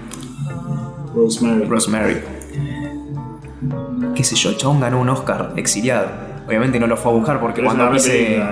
[1.15, 1.65] Rosemary.
[1.67, 2.17] Rosemary.
[4.15, 6.24] Qué sé yo, el chabón ganó un Oscar exiliado.
[6.47, 8.43] Obviamente no lo fue a buscar porque Pero cuando pise,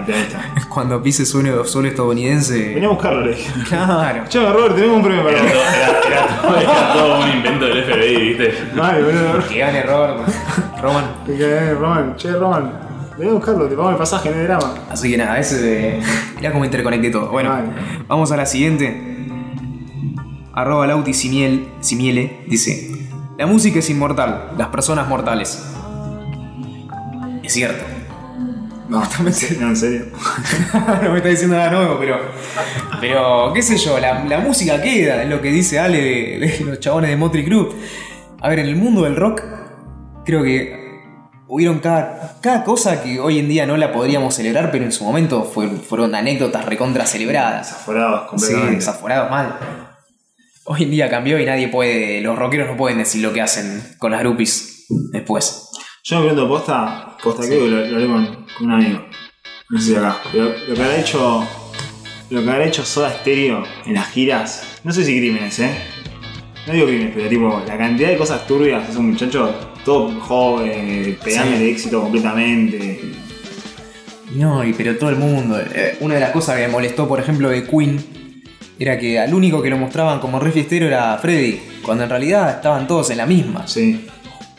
[0.68, 2.74] cuando pise suelo, suelo estadounidense.
[2.74, 3.50] Vení a buscarlo, le dije.
[3.68, 4.24] Claro.
[4.28, 7.66] Che, Robert, tenemos un premio para Era, todo- era- era todo, era todo un invento
[7.66, 8.54] del FBI, ¿viste?
[8.74, 9.48] Vale, boludo.
[9.48, 10.16] Que gane Robert.
[10.80, 11.04] Roman.
[11.26, 12.72] Que- que- Roman, che, Roman.
[13.18, 14.74] Vení a buscarlo, te pagamos el pasaje en el drama.
[14.90, 16.00] Así que nada, ese.
[16.36, 17.28] Mirá cómo interconecté todo.
[17.30, 17.68] Bueno, Vale.
[18.08, 19.10] vamos a la siguiente.
[20.54, 22.90] Arroba Lauti Simiel, Simiele dice:
[23.38, 25.62] La música es inmortal, las personas mortales.
[27.42, 27.84] Es cierto.
[28.88, 29.28] No, no,
[29.68, 30.06] en serio.
[31.02, 32.20] no me está diciendo nada nuevo, pero.
[33.00, 36.64] Pero, qué sé yo, la, la música queda, es lo que dice Ale de, de
[36.64, 37.68] los chabones de Motley Crue.
[38.40, 39.42] A ver, en el mundo del rock,
[40.24, 40.80] creo que
[41.48, 45.04] hubieron cada, cada cosa que hoy en día no la podríamos celebrar, pero en su
[45.04, 47.68] momento fue- fueron anécdotas recontra celebradas.
[47.68, 48.76] Desaforados Sí, completamente.
[48.76, 49.56] desaforados mal.
[50.64, 52.20] Hoy en día cambió y nadie puede.
[52.20, 55.68] Los rockeros no pueden decir lo que hacen con las groupies después.
[56.04, 58.26] Yo me pregunto, posta, posta que lo, lo hablé con,
[58.58, 59.04] con un amigo.
[59.70, 60.16] No sé si acá.
[60.32, 61.46] Pero lo que habrá hecho.
[62.30, 64.80] Lo que habrá hecho Soda Stereo en las giras.
[64.84, 65.70] No sé si crímenes, eh.
[66.66, 71.18] No digo crímenes, pero tipo, la cantidad de cosas turbias es un muchacho, todo joven,
[71.22, 71.70] pegándole Sí.
[71.70, 73.00] éxito completamente.
[74.34, 75.60] No, y pero todo el mundo.
[75.60, 78.42] eh, una de las cosas que me molestó, por ejemplo, de Queen,
[78.78, 82.50] era que al único que lo mostraban como re fiestero era Freddy, cuando en realidad
[82.50, 83.66] estaban todos en la misma.
[83.68, 84.06] Sí.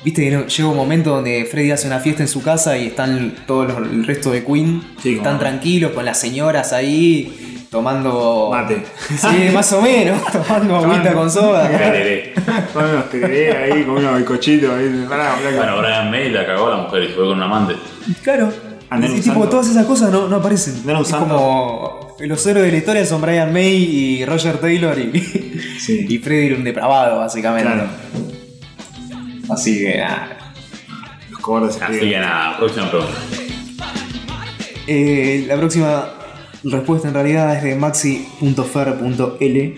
[0.03, 2.87] Viste que no- llega un momento donde Freddy hace una fiesta en su casa y
[2.87, 7.65] están todos los- el resto de Queen, Sí, están como- tranquilos con las señoras ahí,
[7.69, 8.49] tomando.
[8.51, 8.83] Mate.
[9.17, 11.69] Sí, más o menos, tomando agüita con soda.
[11.69, 12.33] Tereré.
[12.75, 15.05] Unos tereré ahí, con unos bizcochitos ahí.
[15.09, 15.35] Pará.
[15.55, 17.75] Bueno, Brian May la cagó a la mujer y se fue con un amante.
[18.21, 18.51] Claro.
[18.89, 19.49] Andar Y tipo, santo.
[19.49, 20.75] todas esas cosas no, no aparecen.
[20.85, 21.27] Un es santo.
[21.35, 22.15] como.
[22.19, 25.19] Los héroes de la historia son Brian May y Roger Taylor y.
[25.79, 26.05] Sí.
[26.09, 27.71] y Freddy era un depravado, básicamente.
[27.71, 27.87] Claro.
[29.53, 30.37] Así que nada.
[31.31, 33.13] Los cobardes Así que nada, próxima pregunta.
[34.87, 36.05] Eh, la próxima
[36.63, 39.75] respuesta en realidad es de maxi.fer.l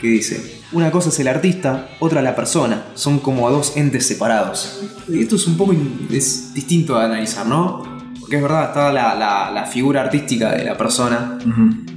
[0.00, 2.84] que dice: Una cosa es el artista, otra la persona.
[2.94, 4.82] Son como dos entes separados.
[5.08, 5.74] Y esto es un poco
[6.10, 7.82] es distinto a analizar, ¿no?
[8.20, 11.38] Porque es verdad, está la, la- la figura artística de la persona.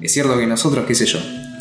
[0.01, 1.19] Es cierto que nosotros, qué sé yo,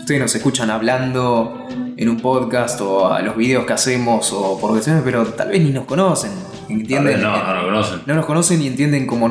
[0.08, 4.70] ustedes nos escuchan hablando en un podcast o a los videos que hacemos o por
[4.70, 6.30] cuestiones, pero tal vez ni nos conocen.
[6.70, 7.20] ¿Entienden?
[7.20, 8.00] No, no lo conocen.
[8.06, 9.28] no nos conocen y entienden como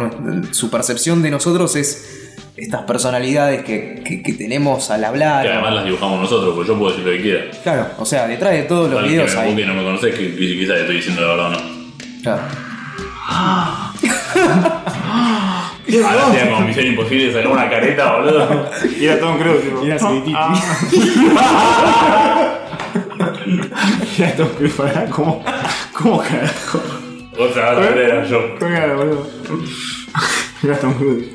[0.52, 5.48] su percepción de nosotros es estas personalidades que, que- que tenemos al hablar.
[5.48, 7.42] Que además las dibujamos nosotros, porque yo puedo decir lo que quiera.
[7.64, 9.66] Claro, o sea, detrás de todos los videos que me hay.
[9.66, 11.58] no me que quizás estoy diciendo la verdad o no.
[12.22, 12.44] Claro.
[16.06, 18.70] Ahora sea como misión imposible sacar una careta, boludo.
[19.00, 19.86] Y era Tom Cruise, tipo.
[19.86, 20.34] Era Titi.
[20.36, 20.54] Ah.
[24.18, 24.74] Y era Tom Cruise,
[25.12, 25.44] ¿cómo?
[25.94, 26.82] ¿Cómo carajo?
[27.40, 28.56] Otra vez era yo.
[28.60, 29.28] ¿Cómo era, boludo?
[30.64, 31.28] Era Tom Cruise.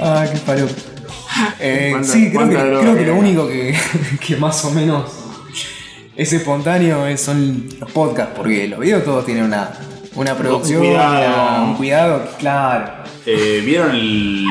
[0.00, 0.66] Ah, qué palo.
[1.60, 3.74] Eh, ¿Cuánta- sí, creo que, droga creo que lo que- único que,
[4.26, 5.10] que más o menos
[6.16, 9.70] es espontáneo es- son los podcasts, porque los videos todos tienen una,
[10.14, 11.22] una producción, cuidado.
[11.22, 12.92] una- un cuidado, claro.
[13.26, 14.46] Eh, ¿Vieron el,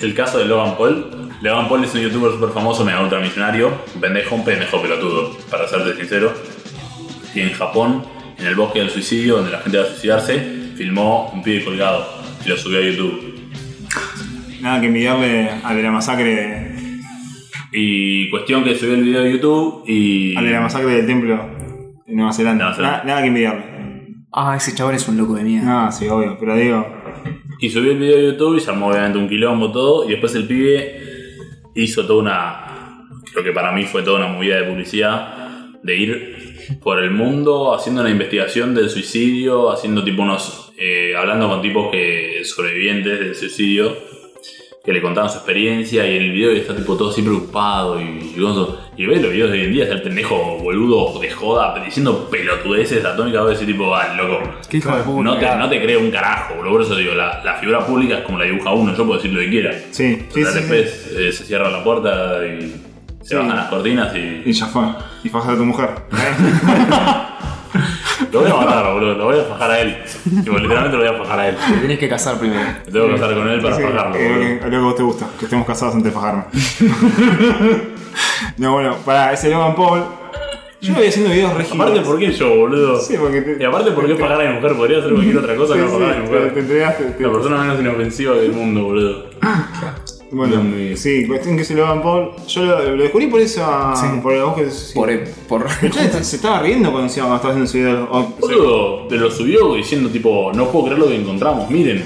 [0.00, 1.30] el caso de Logan Paul?
[1.42, 5.68] Logan Paul es un youtuber súper famoso, mega ultramillonario, un pendejo, un pendejo pelotudo, para
[5.68, 6.32] serte sincero.
[7.34, 8.04] Y en Japón,
[8.38, 10.38] en el bosque del suicidio, donde la gente va a suicidarse,
[10.76, 12.06] filmó un pibe colgado
[12.44, 13.34] y lo subió a YouTube.
[14.60, 16.74] Nada que envidiarle al de la masacre de-
[17.72, 20.34] Y cuestión que subió el video a YouTube y.
[20.36, 21.50] al de la masacre del templo
[22.06, 22.64] de Nueva Zelanda.
[22.64, 22.92] Nueva Zelanda.
[22.98, 23.73] Nada, nada que envidiarle.
[24.36, 25.84] Ah, ese chabón es un loco de mierda.
[25.84, 26.86] No, sí, obvio, pero digo.
[27.60, 30.04] Y subió el video a YouTube y se armó obviamente un quilombo todo.
[30.06, 31.00] Y después el pibe
[31.74, 33.08] hizo toda una.
[33.32, 35.38] Creo que para mí fue toda una movida de publicidad.
[35.82, 40.72] De ir por el mundo haciendo una investigación del suicidio, haciendo tipo unos.
[40.78, 43.96] eh, hablando con tipos que sobrevivientes del suicidio.
[44.84, 48.32] Que le contaban su experiencia y en el video está tipo todo así preocupado y,
[48.36, 48.83] y cosas.
[48.96, 52.28] Y ves los videos de hoy en día, está el pendejo boludo de joda diciendo
[52.30, 55.22] pelotudeces atómicas, vos decís tipo, ah, loco, Qué hijo de puta.
[55.24, 56.72] no te, no te creo un carajo, boludo.
[56.72, 59.32] Por eso digo, la, la figura pública es como la dibuja uno, yo puedo decir
[59.32, 59.72] lo que quiera.
[59.90, 60.58] Sí, sí, Total, sí.
[60.60, 62.60] después eh, se cierra la puerta y
[63.22, 63.34] se Sí.
[63.36, 64.52] bajan las cortinas Y y.
[64.52, 64.84] ya fue.
[65.24, 65.90] Y fue a tu mujer.
[68.32, 69.14] Lo voy a matar, boludo.
[69.14, 69.96] Lo voy a fajar a él.
[70.44, 71.56] Tipo, literalmente lo voy a fajar a él.
[71.56, 72.60] Te tenés que casar primero.
[72.86, 74.48] Me tengo que casar con él para Sí, fajarlo, es lo boludo.
[74.48, 76.44] que, es lo que vos te gusta, que estemos casados antes de fajarme.
[78.58, 80.02] no, bueno, para ese Logan Paul.
[80.80, 81.80] Yo lo voy haciendo videos rígidos.
[81.80, 83.00] Aparte, ¿por qué yo, boludo?
[83.00, 84.76] Sí, porque te- Y aparte, ¿por qué fajar a mi mujer?
[84.76, 86.58] Podría hacer cualquier otra cosa Sí, que no sí, fajar a mi te, te mujer.
[86.58, 87.04] entregaste.
[87.04, 89.24] te- La persona menos inofensiva del mundo, boludo.
[90.30, 90.96] Bueno, mío.
[90.96, 92.30] sí, cuestión que ese Logan Paul.
[92.48, 93.62] Yo lo, lo descubrí por eso.
[94.22, 94.70] Por la voz que.
[94.70, 94.92] sí.
[94.94, 95.10] Por,
[95.48, 95.66] por...
[96.22, 98.08] Se estaba riendo cuando cuando estaba haciendo ese video.
[98.10, 102.04] O- Boludo, te lo subió diciendo, tipo, no puedo creer lo que encontramos, miren.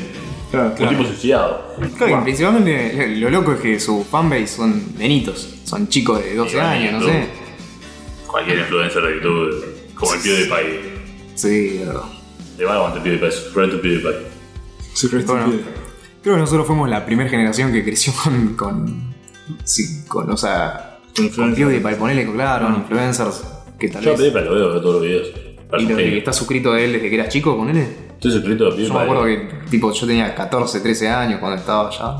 [0.50, 1.74] Claro, Un tipo suicidado.
[1.98, 6.52] Claro, que principalmente lo loco es que su fanbase son nenitos, son chicos de 12
[6.52, 7.26] Y van años, no sé.
[8.26, 10.80] Cualquier influencer de YouTube, como el PewDiePie.
[11.34, 12.02] Sí, verdad.
[12.58, 15.24] Le va a aguantar PewDiePie, suscríbete a PewDiePie.
[15.26, 15.52] Bueno,
[16.22, 18.54] creo que nosotros fuimos la primera generación que creció con.
[18.54, 19.14] con.
[19.64, 20.98] sí, con, o sea.
[21.36, 21.54] Con.
[21.54, 23.44] PewDiePie, ponele, claro, con influencers
[23.78, 24.20] que tal Yo a vez.
[24.22, 25.28] PewDiePie lo veo de todos los videos.
[25.78, 26.18] Y lo que genio.
[26.18, 28.07] estás suscrito de él desde que eras chico, ponele.
[28.18, 28.88] Estoy suscrito a PewDiePie.
[28.88, 32.16] Yo me acuerdo que, tipo, yo tenía 14, 13 años cuando estaba allá.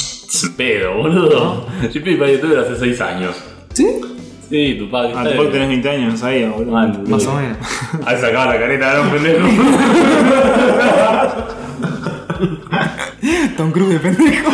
[0.57, 1.67] Pedo, boludo.
[1.83, 3.35] Yo PewDiePie youtuber hace 6 años.
[3.75, 4.01] ¿Sí?
[4.49, 5.13] Sí, tu padre.
[5.17, 6.71] Ah, tú tenés 20 años, no sabía, boludo.
[6.71, 7.59] Más o menos.
[8.07, 9.49] Ahí sacaba la careta de un pendejo.
[13.57, 14.51] Tom Cruise de pendejo.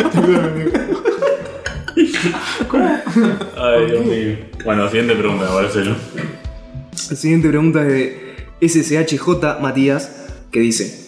[3.55, 4.37] Ay, Dios mío.
[4.65, 5.61] Bueno, siguiente pregunta, ¿no?
[5.61, 8.35] La siguiente pregunta es de
[8.67, 11.04] SSHJ Matías, que dice: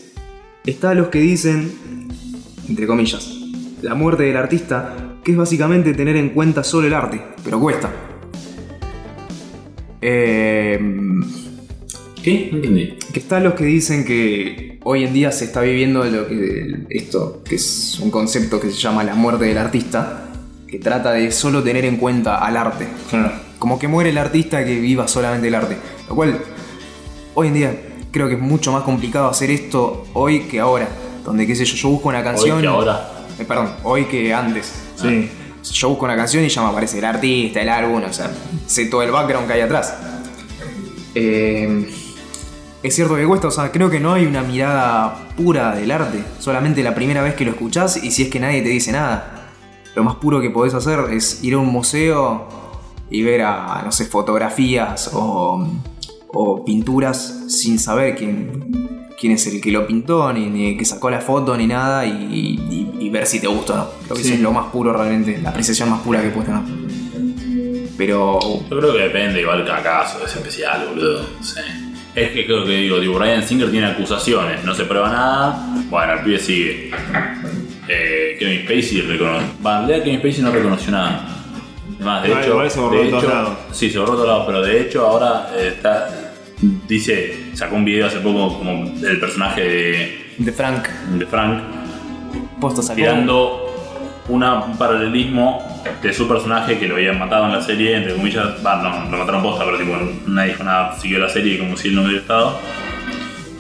[0.68, 1.72] Está los que dicen,
[2.68, 3.26] entre comillas,
[3.82, 7.90] la muerte del artista, que es básicamente tener en cuenta solo el arte, pero cuesta.
[10.02, 10.78] Eh,
[12.22, 12.50] ¿Qué?
[12.52, 12.98] No entendí.
[13.14, 17.42] que está los que dicen que hoy en día se está viviendo lo que esto,
[17.46, 20.34] que es un concepto que se llama la muerte del artista,
[20.68, 22.90] que trata de solo tener en cuenta al arte.
[23.10, 23.32] Claro.
[23.58, 25.78] Como que muere el artista que viva solamente el arte.
[26.10, 26.38] Lo cual,
[27.36, 30.88] hoy en día, creo que es mucho más complicado hacer esto hoy que ahora.
[31.24, 32.58] Donde, qué sé yo, yo busco una canción.
[32.58, 33.10] Hoy que ahora.
[33.40, 34.74] Eh, perdón, hoy que antes.
[34.96, 35.30] Sí.
[35.74, 38.32] Yo busco una canción y ya me aparece el artista, el álbum, o sea,
[38.66, 39.96] sé todo el background que hay atrás.
[41.14, 41.88] Eh,
[42.84, 46.24] es cierto que cuesta, o sea, creo que no hay una mirada pura del arte,
[46.40, 49.50] solamente la primera vez que lo escuchás y si es que nadie te dice nada.
[49.96, 52.48] Lo más puro que podés hacer es ir a un museo
[53.10, 55.68] y ver a, no sé, fotografías o,
[56.28, 60.86] o pinturas sin saber quién, quién es el que lo pintó, ni, ni el que
[60.86, 63.90] sacó la foto, ni nada, y, y- y ver si te gusta o no.
[64.06, 64.28] Creo que Sí.
[64.30, 66.64] eso es lo más puro realmente, la apreciación más pura que puedes tener.
[67.98, 68.40] Pero
[68.70, 71.22] Yo creo que depende, igual cada caso es especial, boludo.
[71.22, 71.28] No.
[72.16, 75.68] Es que creo que digo, tipo, Brian Singer tiene acusaciones, no se prueba nada.
[75.90, 76.92] Bueno, el pibe sigue.
[77.88, 79.46] Eh, Kevin Spacey reconoce.
[79.66, 81.28] Va, en realidad Kevin Spacey no reconoció nada.
[81.96, 82.52] Además, de Igual- hecho.
[82.52, 83.58] igual se borró de hecho- lados.
[83.72, 86.27] Sí, se borró todos lados, pero de hecho ahora eh, está.
[86.62, 90.88] Dice, sacó un video hace poco como del personaje de, de Frank,
[91.18, 91.60] de Frank
[92.60, 92.96] posto sacó.
[92.96, 93.64] tirando
[94.28, 95.64] una- un paralelismo
[96.02, 99.18] de su personaje que lo habían matado en la serie, entre comillas, va, no, lo
[99.18, 99.96] mataron posta, pero tipo,
[100.28, 102.60] nadie dijo nada, siguió la serie como si él no hubiera estado.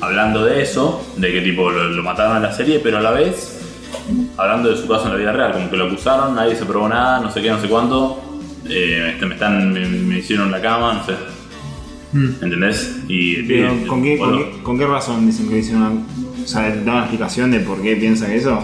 [0.01, 3.11] Hablando de eso, de que tipo lo, lo mataron en la serie, pero a la
[3.11, 3.53] vez
[4.37, 6.89] hablando de su caso en la vida real, como que lo acusaron, nadie se probó
[6.89, 10.59] nada, no sé qué, no sé cuánto, eh, este, me están, me, me hicieron la
[10.61, 11.13] cama, no sé.
[12.13, 12.97] ¿Entendés?
[13.07, 16.43] Y Pero, ¿con, qué, con, bueno, qué, con qué razón dicen que hicieron una.
[16.43, 18.63] O sea, ¿dan una explicación de por qué piensan eso?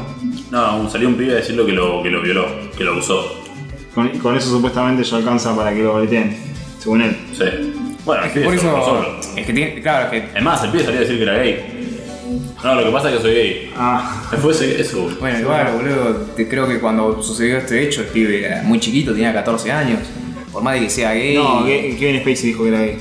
[0.52, 2.46] No, salió un pibe a decirlo que lo, que lo violó,
[2.78, 3.44] que lo abusó.
[3.94, 6.36] Con, con eso supuestamente ya alcanza para que lo boleteen,
[6.80, 7.16] según él.
[7.34, 7.44] Sí.
[8.06, 9.20] Bueno, Es que por eso.
[9.36, 9.82] Es que tiene.
[9.82, 10.38] Claro, es que.
[10.38, 11.80] Es más, el pibe salía a decir que era gay.
[12.64, 13.72] No, lo que pasa es que soy gay.
[13.78, 15.10] Ah, Después eso.
[15.20, 19.12] Bueno, igual, boludo, te creo que cuando sucedió este hecho, el pibe era muy chiquito,
[19.14, 20.00] tenía 14 años.
[20.52, 21.36] Por más de que sea gay.
[21.36, 22.98] no, Ke- Kevin Spacey dijo que era gay.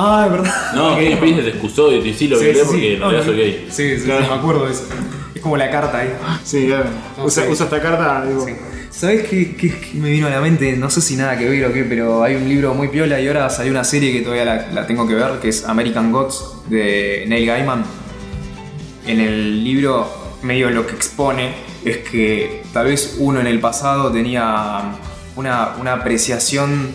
[0.00, 0.54] Ah, es verdad.
[0.74, 2.86] No, Kevin Spacey se excusó y sí lo Sí, sí, porque sí.
[2.94, 3.66] en realidad No, soy gay.
[3.68, 4.26] Sí, sí, Claro.
[4.28, 4.84] me acuerdo de eso.
[5.34, 6.12] Es como la carta ahí.
[6.44, 6.84] Sí, claro.
[7.24, 8.46] Usa, esta carta, digo.
[8.46, 8.52] Sí.
[8.90, 10.76] ¿Sabes qué, qué- qué me vino a la mente?
[10.76, 13.26] No sé si nada que ver o qué, pero hay un libro muy piola y
[13.28, 16.44] ahora salió una serie que todavía la, la tengo que ver, que es American Gods
[16.68, 17.84] de Neil Gaiman.
[19.06, 20.08] En el libro,
[20.42, 21.52] medio lo que expone
[21.84, 24.96] es que tal vez uno en el pasado tenía
[25.36, 26.88] una, una apreciación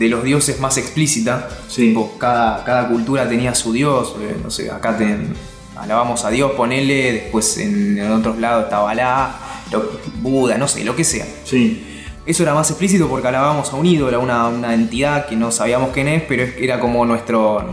[0.00, 1.48] de los dioses más explícita.
[1.68, 1.88] Sí.
[1.88, 4.16] Tipo, cada, cada cultura tenía su dios.
[4.20, 5.34] eh, No sé, acá ten-
[5.76, 9.38] alabamos a Dios, ponele, después en, en otros lados estaba Alá,
[9.70, 9.90] lo-
[10.22, 11.26] Buda, no sé, lo que sea.
[11.44, 11.86] Sí.
[12.26, 15.50] Eso era más explícito porque alabábamos a un ídolo, a una, una entidad que no
[15.50, 17.64] sabíamos quién es, pero era como nuestro.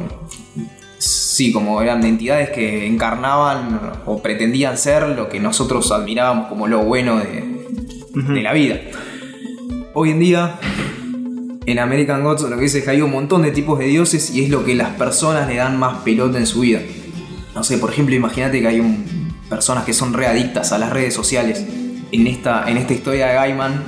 [0.99, 6.83] Sí, como eran entidades que encarnaban o pretendían ser lo que nosotros admirábamos como lo
[6.83, 7.43] bueno de,
[8.15, 8.79] de la vida.
[9.93, 10.59] Hoy en día,
[11.67, 14.31] en American Gods lo que dice es que hay un montón de tipos de dioses
[14.33, 16.79] y es lo que las personas le dan más pelota en su vida.
[17.53, 19.05] No sé, por ejemplo, imagínate que hay un-
[19.49, 21.63] personas que son readictas a las redes sociales.
[22.11, 23.83] En esta, en esta historia de Gaiman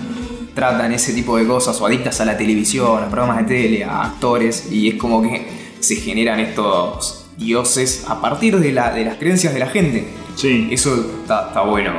[0.54, 4.04] tratan ese tipo de cosas, o adictas a la televisión, a programas de tele, a
[4.04, 5.48] actores, y es como que
[5.80, 10.08] se generan estos dioses a partir de, la, de las creencias de la gente.
[10.36, 10.68] Sí.
[10.72, 11.92] Eso está, está bueno.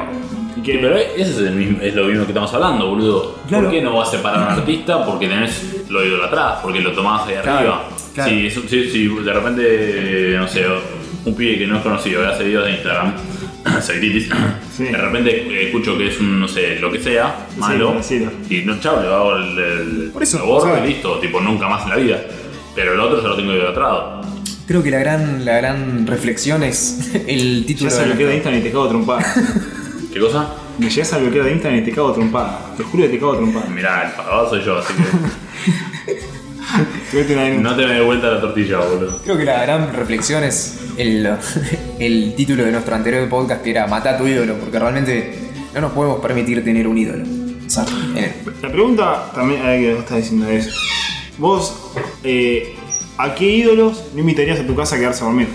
[0.53, 3.39] Y Sí, que, pero ese es, el mismo- es lo mismo que estamos hablando, boludo.
[3.49, 3.65] Claro.
[3.65, 6.59] ¿Por qué no vas a separar a un artista porque tenés lo idolatrás?
[6.63, 7.89] Porque lo tomás ahí Claro, arriba.
[8.15, 8.31] claro.
[8.31, 10.65] Si, si- si- si de repente, no sé,
[11.25, 13.15] un pibe que no es conocido, que hace videos de Instagram,
[14.77, 14.85] Sí.
[14.85, 17.95] de repente escucho que es un, no sé, lo que sea, malo,
[18.49, 21.69] y no, chao, le hago el, el- Por eso, lo borro y listo, tipo, nunca
[21.69, 22.19] más en la vida.
[22.75, 24.21] Pero el otro ya lo tengo idolatrado.
[24.67, 28.61] Creo que la gran, la gran reflexión es el título al de bloqueo de Instagram
[28.61, 29.35] y te cago a trompada.
[30.13, 30.55] ¿Qué cosa?
[30.79, 32.75] Me llegas al bloqueo de Instagram y te cago a trompada.
[32.77, 33.67] Te juro que te cago a trompada.
[33.69, 35.01] Mirá, el pagador soy yo, así que
[37.61, 39.19] no te me dé vuelta la tortilla, boludo.
[39.23, 41.29] Creo que la gran reflexión es el,
[41.99, 45.39] el título de nuestro anterior podcast que era Mata a tu ídolo, porque realmente
[45.75, 47.25] no nos podemos permitir tener un ídolo.
[47.67, 47.85] O sea,
[48.17, 50.71] en- La pregunta también, a ver que vos estás diciendo es:
[51.39, 51.93] ¿Vos
[52.25, 52.75] eh,
[53.19, 55.49] a qué ídolos no invitarías a tu casa a quedarse a dormir?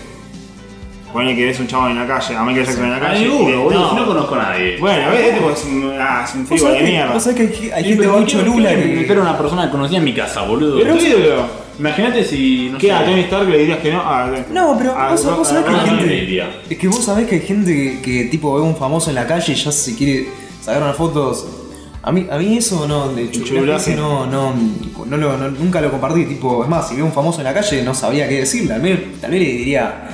[1.15, 3.21] Ponele que ves un chavo en la calle, a Michael Jackson en la calle.
[3.25, 4.05] y ninguno, le- boludo, no.
[4.05, 4.77] conozco a nadie.
[4.77, 6.91] Bueno, a ver, este pues es un, ah, es un ¿Vos frigo sabés de que-
[6.91, 7.13] mierda.
[7.13, 8.95] vos sabés que hay, gente pero muy ¿quién- cholula quién que.
[8.95, 10.77] meter a una persona conocida en mi casa, boludo.
[10.77, 11.43] ¿Pero tu ídolo?
[11.79, 12.69] Imagínate si.
[12.69, 12.87] No ¿Qué?
[12.87, 14.01] sé, ¿A Tony Stark le dirías que no?
[14.03, 16.43] Ah, No, pero a- vos, vos sabés que hay gente.
[16.69, 19.25] Es que vos sabés que hay gente que, que, tipo ve un famoso en la
[19.25, 20.27] calle y ya se quiere
[20.61, 21.47] sacar unas fotos.
[22.03, 23.95] A mí, a mí eso no, de Chulaje.
[23.95, 24.53] no, no,
[25.05, 26.25] no, nunca lo compartí.
[26.25, 28.67] Tipo, es más, si veo un famoso en la calle no sabría qué decirle.
[28.69, 30.09] Tal vez, tal vez le diría,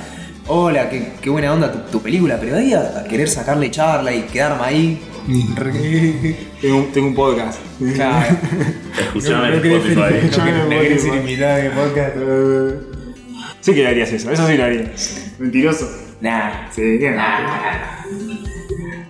[0.46, 3.70] hola, qué, qué buena onda tu, tu película, pero de ahí a, a querer sacarle
[3.70, 5.02] charla y quedarme ahí.
[6.60, 7.60] Tengo, un- tengo un podcast.
[7.94, 8.36] Claro.
[9.06, 10.38] Escuchame No en querés- Spotify.
[10.40, 12.16] no no querés invitado podcast.
[13.60, 15.32] Sí que le harías eso, eso sí lo harías.
[15.38, 15.88] Mentiroso.
[16.20, 16.68] Nah.
[16.72, 17.16] Sí, ¿qué?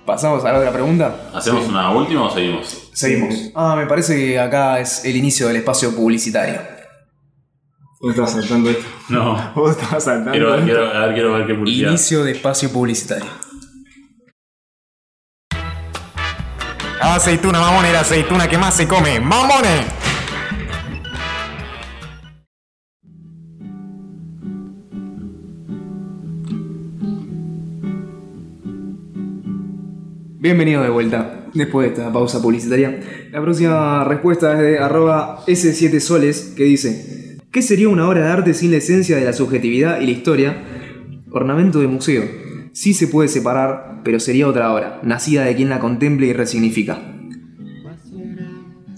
[0.05, 1.31] ¿Pasamos a la otra pregunta?
[1.33, 2.91] ¿Hacemos una última o seguimos?
[2.93, 3.35] Seguimos.
[3.55, 6.61] Ah, me parece que acá es el inicio del espacio publicitario.
[8.01, 8.85] Vos estabas saltando esto.
[9.09, 9.53] No.
[9.55, 10.65] Vos estabas saltando Quiero, esto.
[10.65, 11.89] quiero, a ver, quiero ver qué publicidad.
[11.91, 13.31] Inicio de espacio publicitario.
[17.01, 19.19] Aceituna, mamone, la aceituna que más se come.
[19.21, 19.87] ¡Mamone!
[30.39, 33.01] Bienvenido de vuelta, después de esta pausa publicitaria.
[33.31, 38.55] La próxima respuesta es de arroba S7soles, que dice, ¿qué sería una obra de arte
[38.55, 40.57] sin la esencia de la subjetividad y la historia?
[41.31, 42.25] Ornamento de museo.
[42.73, 46.99] Sí se puede separar, pero sería otra obra, nacida de quien la contemple y resignifica.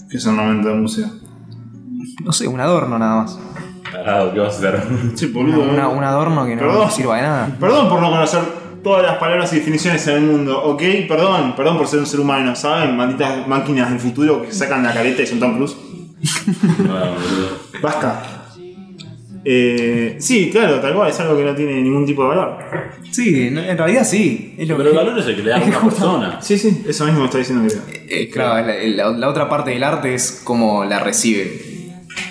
[0.09, 1.07] ¿Qué es ornamento de museo?
[2.23, 3.39] No sé, un adorno nada más.
[3.91, 4.83] Tarado, ¿qué vas a hacer?
[5.15, 6.91] Sí, Una- una- un adorno que no Perdón.
[6.91, 7.57] sirva de nada.
[7.59, 8.41] Perdón por no conocer
[8.83, 10.81] todas las palabras y definiciones en el mundo, ¿ok?
[11.07, 12.95] Perdón, perdón por ser un ser humano, ¿saben?
[12.95, 15.75] Malditas máquinas del futuro que sacan la careta y son Tom Cruise.
[16.79, 17.49] No, boludo.
[17.81, 18.34] Basta.
[19.47, 22.57] Eh, sí, claro, tal cual, es algo que no tiene ningún tipo de valor.
[23.11, 24.55] Sí, en realidad sí.
[24.57, 26.41] Es lo Pero que- el valor es el que le da a una persona.
[26.41, 28.73] Sí, sí, eso mismo me está diciendo que Eh, claro, la,
[29.05, 31.59] la- la otra parte del arte es cómo la recibe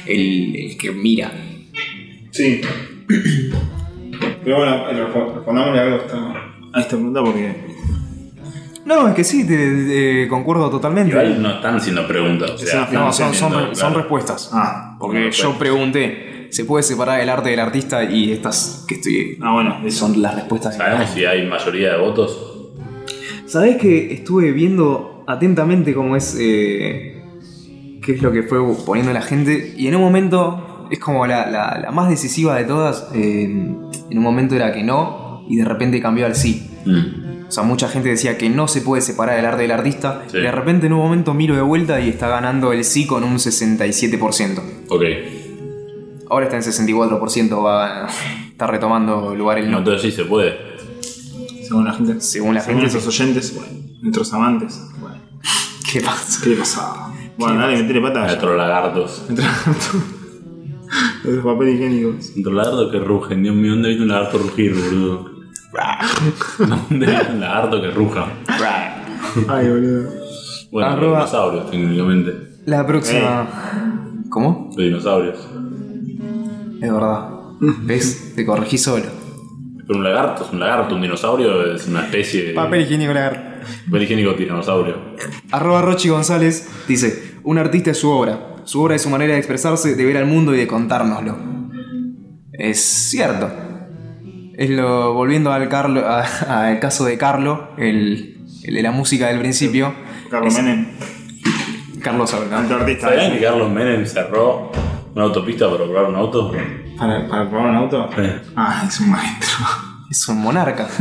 [0.06, 1.30] el, el que mira.
[2.32, 2.60] Sí.
[4.44, 6.16] Pero bueno, resp- respondámosle algo a esta,
[6.72, 7.54] a esta pregunta porque.
[8.84, 11.10] No, es que sí, te, te- concuerdo totalmente.
[11.10, 12.50] Igual no están haciendo preguntas.
[12.50, 14.50] O sea, No, son, son, son respuestas.
[14.52, 19.38] Ah, Porque yo pregunté se puede separar el arte del artista y estas que estoy.
[19.40, 20.06] Ah, bueno, eso.
[20.06, 20.76] Son las respuestas.
[20.76, 22.38] ¿Sabemos si hay mayoría de votos?
[23.46, 26.36] ¿Sabés que estuve viendo atentamente cómo es.
[26.40, 27.22] eh,
[28.02, 29.74] qué es lo que fue poniendo la gente?
[29.76, 33.08] Y en un momento es como la, la- la más decisiva de todas.
[33.14, 36.70] eh, en un momento era que no, y de repente cambió al sí.
[36.84, 37.46] Mm.
[37.48, 40.22] O sea, mucha gente decía que no se puede separar el arte del artista.
[40.28, 40.38] Sí.
[40.38, 43.24] Y de repente en un momento miro de vuelta y está ganando el sí con
[43.24, 44.60] un 67%.
[44.88, 45.02] Ok.
[46.30, 48.08] Ahora está en 64%, va,
[48.50, 50.56] está retomando el lugar el No, entonces sí se puede.
[51.66, 52.20] Según la gente.
[52.20, 53.72] Según la Según gente, nuestros oyentes, bueno,
[54.02, 54.80] nuestros amantes.
[55.00, 55.16] Bueno,
[55.92, 56.40] ¿Qué pasa?
[56.42, 57.12] ¿qué le pasaba?
[57.38, 58.20] Bueno, dale, metele pata.
[58.26, 59.24] Nuestros lagartos.
[61.24, 62.14] Los papeles higiénicos.
[62.36, 63.42] Nuestros lagartos que rugen.
[63.42, 65.30] Dios mío, ¿dónde viste un lagarto rugir, boludo?
[66.58, 68.26] ¿Dónde viste un lagarto que ruja?
[69.48, 70.10] Ay, boludo.
[70.70, 72.32] Bueno, los Arroba- dinosaurios, técnicamente.
[72.66, 73.48] La próxima.
[74.30, 74.66] ¿Cómo?
[74.76, 75.38] Los dinosaurios.
[76.84, 77.28] Es verdad.
[77.60, 78.32] ¿Ves?
[78.34, 79.04] Te corregí solo.
[79.86, 82.52] Pero un lagarto es un lagarto, un dinosaurio es una especie de.
[82.54, 83.40] Papel higiénico lagarto.
[83.86, 84.96] Papel higiénico dinosaurio.
[85.50, 88.56] Arroba Rochi González dice: Un artista es su obra.
[88.64, 91.36] Su obra es su manera de expresarse, de ver al mundo y de contárnoslo.
[92.52, 93.50] Es cierto.
[94.56, 95.12] Es lo.
[95.12, 99.92] Volviendo al, Carlo, a- caso de Carlo, el, el de la música del principio.
[100.30, 100.86] Carlos Es- Menem,
[102.00, 103.08] Carlos alto artista.
[103.10, 104.70] ¿Sabían que Carlos Menem cerró
[105.14, 106.52] una autopista para probar un auto?
[106.98, 108.08] ¿Para, para probar un auto?
[108.16, 108.22] Sí.
[108.56, 109.48] Ah, es un maestro.
[110.10, 110.86] Es un monarca.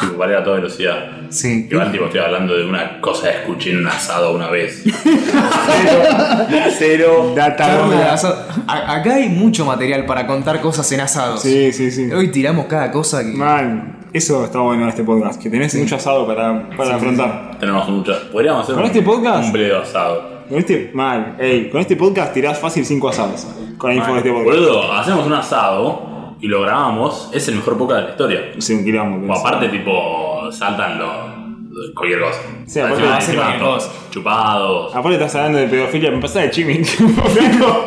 [0.00, 0.96] Sí, ir a toda velocidad.
[1.28, 1.68] sí.
[1.70, 4.82] Igual, tipo, estoy hablando de una cosa que escuché en un asado una vez.
[6.78, 7.32] Cero.
[7.36, 7.56] Data.
[7.66, 8.12] Carlos, dura.
[8.12, 8.36] asado.
[8.66, 11.42] A- acá hay mucho material para contar cosas en asados.
[11.42, 12.10] Sí, sí, sí.
[12.10, 13.32] Hoy tiramos cada cosa que.
[13.36, 17.56] Man, eso está bueno en este podcast, que tenés mucho asado para, para afrontar.
[17.60, 18.18] Tenemos muchas.
[18.32, 19.54] Podríamos hacer ¿Con un, este podcast?
[19.54, 20.33] un asado.
[20.48, 23.46] Con este, mal, ey, con este podcast tirás fácil 5 asados.
[23.78, 24.46] Con la info de este podcast.
[24.58, 27.30] Boludo, hacemos un asado y lo grabamos.
[27.32, 28.40] Es el mejor podcast de la historia.
[28.58, 29.32] Sí, un quilombo.
[29.32, 31.92] O aparte, tipo, saltan los.
[31.94, 32.38] cualquier cosa.
[32.66, 34.10] Sí, aparte Encima- hace encima cualquier todos cosa.
[34.10, 34.94] Chupados.
[34.94, 36.84] Aparte estás hablando de pedofilia, me pasaba el chimi.
[36.84, 37.84] Flaco,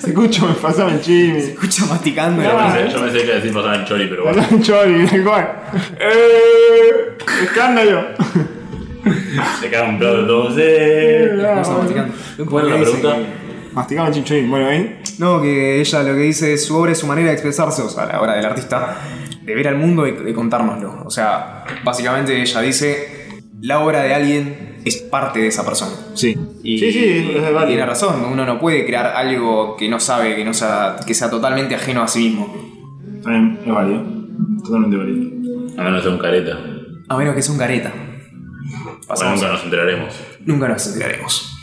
[0.00, 1.38] Se escucha, me pasaba el chimi.
[1.38, 2.42] Escucha masticando.
[2.42, 2.72] Yo Ah.
[2.74, 4.38] pensé, yo pensé que decir pasar en chori, pero bueno.
[4.42, 5.62] Pasaba el chori, tal cual.
[6.00, 7.16] ¡Eh!
[7.42, 8.04] ¡Escándalo!
[9.60, 10.54] Se cae un plato de todos.
[10.58, 11.30] ¡Eh!
[11.58, 12.14] cosa masticando.
[12.46, 13.16] Bueno, la Dice pregunta.
[13.16, 14.50] que- Masticaba el chinchorín.
[14.50, 15.00] Bueno, ahí.
[15.18, 17.88] No, que ella lo que dice es su obra es su manera de expresarse, o
[17.88, 18.98] sea, la obra del artista,
[19.42, 21.02] de ver al mundo y de contárnoslo.
[21.04, 23.28] O sea, básicamente ella dice,
[23.60, 25.92] la obra de alguien es parte de esa persona.
[26.14, 26.36] Sí.
[26.64, 27.66] Y, sí, sí, es y válido.
[27.66, 31.30] tiene razón, uno no puede crear algo que no sabe, que no sea, que sea
[31.30, 32.52] totalmente ajeno a sí mismo.
[33.24, 34.02] Bien, es válido.
[34.64, 35.30] Totalmente válido.
[35.78, 36.58] A menos de un careta.
[37.08, 37.92] A menos que sea un careta.
[39.16, 39.40] Bueno, Pasamos.
[39.40, 40.14] nunca nos enteraremos.
[40.46, 41.56] Nunca nos enteraremos.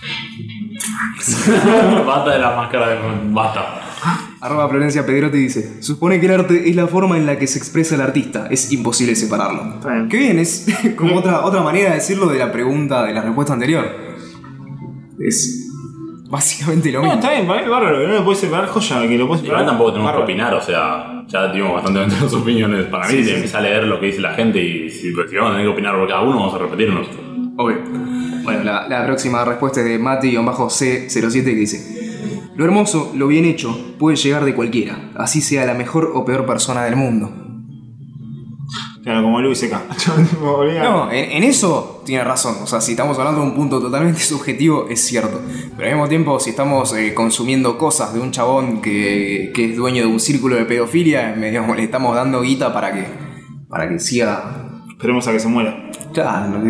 [2.05, 2.97] Basta de la máscara de.
[3.29, 3.81] Basta.
[4.41, 7.57] Arroba Florencia Pedrotti dice, supone que el arte es la forma en la que se
[7.57, 9.79] expresa el artista, es imposible separarlo.
[9.83, 10.07] Bien.
[10.09, 13.53] Qué bien, es como otra, otra manera de decirlo de la pregunta, de la respuesta
[13.53, 13.85] anterior.
[15.19, 15.67] Es
[16.29, 17.19] básicamente lo No, mismo.
[17.21, 19.41] está bien, para mí es bárbaro, que no lo puedes separar joya, que lo puedes
[19.41, 19.61] separar.
[19.63, 22.85] Igual tampoco tenemos que opinar, o sea, ya dimos bastante nuestras opiniones.
[22.85, 25.11] Para mí, Sí, si sí, empieza a leer lo que dice la gente y si,
[25.11, 27.07] pues, si vamos a tener que opinar por cada uno, vamos a repetirnos.
[27.57, 27.77] Obvio.
[28.43, 33.95] Bueno, la, la próxima respuesta es de Mati-C07 que dice, lo hermoso, lo bien hecho,
[33.99, 37.31] puede llegar de cualquiera, así sea la mejor o peor persona del mundo.
[39.07, 39.83] Claro, como Luis C.K.
[40.83, 42.55] No, en, en eso tiene razón.
[42.61, 45.39] O sea, si estamos hablando de un punto totalmente subjetivo, es cierto.
[45.77, 49.77] Pero al mismo tiempo, si estamos eh, consumiendo cosas de un chabón que, que es
[49.77, 53.05] dueño de un círculo de pedofilia, medio, le estamos dando guita para que,
[53.69, 54.83] para que siga.
[54.89, 55.89] Esperemos a que se muera.
[56.11, 56.61] Claro,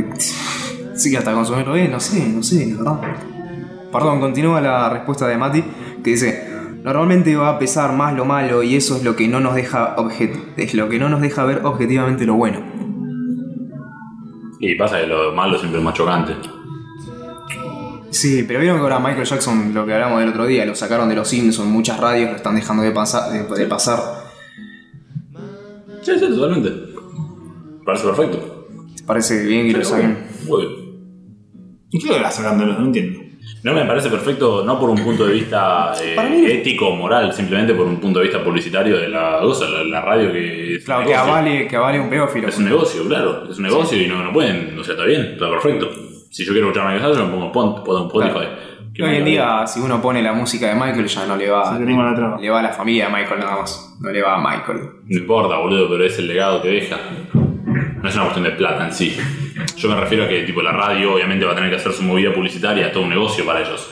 [0.98, 3.00] siga hasta consumirlo bien, no sé, no sé, la verdad.
[3.92, 5.64] Perdón, continúa la respuesta de Mati,
[6.04, 6.48] que dice.
[6.84, 9.96] Normalmente va a pesar más lo malo y eso es lo que no nos deja
[10.56, 12.62] es lo que no nos deja ver objetivamente lo bueno.
[14.60, 16.34] Y pasa que lo malo siempre es más chocante.
[18.10, 21.10] Sí, pero vieron que ahora Michael Jackson, lo que hablamos del otro día, lo sacaron
[21.10, 24.00] de los Simpsons, muchas radios lo están dejando de, pasar, de, de pasar.
[26.02, 26.72] Sí, sí, totalmente.
[27.86, 28.68] Parece perfecto.
[28.96, 30.26] ¿Te parece bien que lo saquen?
[31.92, 32.74] ¿Y qué lo era sacándolo?
[32.74, 33.22] No entiendo.
[33.64, 36.16] No me parece perfecto, no por un punto de vista eh,
[36.60, 40.02] ético o moral, simplemente por un punto de vista publicitario de la cosa, la, la
[40.02, 41.34] radio que es Claro, un que negocio.
[41.34, 42.48] avale, que avale un pedófilo.
[42.50, 45.22] Es un negocio, claro, es un negocio y no, no pueden, o sea, está bien,
[45.34, 45.90] está perfecto.
[46.30, 48.48] Si yo quiero escuchar a Michael Jackson, lo pongo Pon- pongo en Spotify.
[48.94, 51.50] Que Hoy en me- día, si uno pone la música de Michael, ya no le
[51.50, 51.72] va.
[51.72, 52.40] Se tenemos la traba.
[52.42, 53.96] Le va a la familia de Michael nada más.
[54.02, 54.80] No le va a Michael.
[55.06, 56.98] No importa, boludo, pero es el legado que deja.
[57.34, 59.16] No es una cuestión de plata en sí.
[59.78, 62.04] Yo me refiero a que tipo la radio obviamente va a tener que hacer su
[62.04, 63.90] movida publicitaria, todo un negocio para ellos.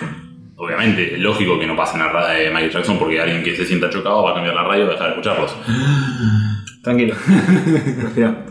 [0.58, 3.66] Obviamente, es lógico que no pasen la radio de Michael Jackson porque alguien que se
[3.66, 5.56] sienta chocado va a cambiar la radio y va a dejar de escucharlos.
[6.82, 7.16] Tranquilo.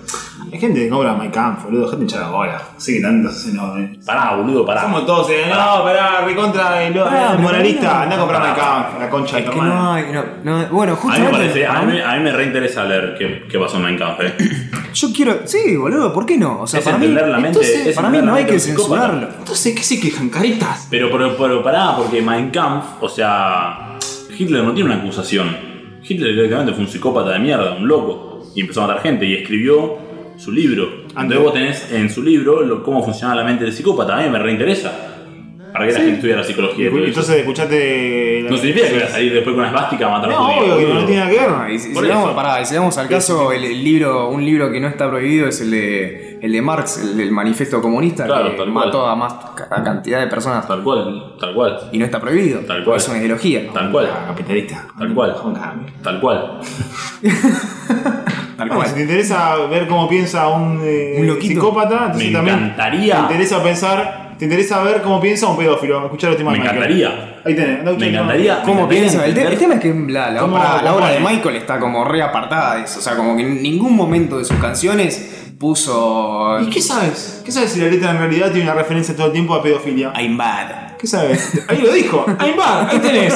[0.55, 1.89] Hay gente que cobra My Camp, boludo.
[1.89, 2.63] Gente hinchada bola.
[2.77, 3.99] Así que tantos se no, eh.
[4.07, 4.83] Pará, boludo, pará.
[4.83, 5.47] Somos todos, eh.
[5.49, 7.89] No, pará, recontra, eh, lo- Pará, eh, pero moralista.
[7.89, 8.03] pará.
[8.03, 8.43] Anda a comprar.
[8.55, 11.25] My Camp, la concha de Es tu que no hay, no, no- bueno, A mí
[11.25, 14.21] me parece, a mí, mí- a mí me reinteresa leer qué, qué pasó en Kampf,
[14.21, 14.35] eh.
[14.95, 15.41] Yo quiero.
[15.45, 16.61] Sí, boludo, ¿por qué no?
[16.61, 17.07] O sea, Es para mí.
[17.07, 18.79] entender la mente- entonces, es para mí entender no la hay mente que de un
[18.79, 19.03] psicópata.
[19.09, 19.39] censurarlo.
[19.41, 20.87] Entonces, ¿qué se quejan, caritas?
[20.89, 23.99] Pero, pero, pero pará, porque Mein Kampf, o sea,
[24.39, 25.49] Hitler no tiene una acusación.
[26.07, 29.35] Hitler directamente fue un psicópata de mierda, un loco, y empezó a matar gente y
[29.35, 30.04] escribió
[30.37, 31.05] su libro.
[31.09, 34.19] Entonces vos tenés en su libro lo- cómo funciona la mente del psicópata.
[34.19, 35.11] A mí me reinteresa.
[35.73, 36.89] Para que la gente estudiara psicología.
[36.89, 37.05] y.
[37.05, 38.47] Entonces, escuchate.
[38.49, 40.77] no significa que voy a salir después con una esvástica a matar a No, judíos,
[40.77, 41.71] obvio que no tiene nada que ver.
[41.73, 44.71] Y si, si vamos, pará, y si vamos al caso, el, el libro, un libro
[44.71, 48.45] que no está prohibido es el de, el de Marx, el del manifiesto comunista, Claro,
[48.53, 48.87] que tal cual.
[48.87, 52.21] mató a más ca- a cantidad de personas Tal cual, tal cual, y no está
[52.21, 52.61] prohibido.
[52.61, 52.97] Tal cual.
[52.99, 53.67] Es una ideología.
[53.73, 54.87] tal cual, Ah, Capitalista.
[54.97, 55.35] Tal cual.
[56.05, 56.61] Tal cual.
[58.57, 58.89] Tal Bueno, cual.
[58.89, 63.15] si te interesa ver cómo piensa un, eh, Un psicópata, entonces Me también encantaría.
[63.17, 66.05] te interesa pensar, te interesa ver cómo piensa un pedófilo.
[66.05, 66.93] Escuchar los temas Me de Michael.
[66.93, 67.41] encantaría.
[67.45, 68.63] Ahí tenés, Me encantaría.
[68.63, 69.27] ¿Cómo Me piensa?
[69.27, 71.21] El, te- el tema es que la, la ¿Cómo obra, la obra de?
[71.21, 73.01] Michael está como re apartada de eso.
[73.01, 76.59] O sea, como que en ningún momento de sus canciones puso.
[76.61, 77.43] ¿Y qué sabes?
[77.45, 80.13] ¿Qué sabes si la letra en realidad tiene una referencia todo el tiempo a pedofilia?
[80.17, 80.84] I'm bad.
[81.05, 81.53] ¿Qué sabes?
[81.69, 82.25] Ahí lo dijo.
[82.39, 83.35] Ahí va, ahí tenés.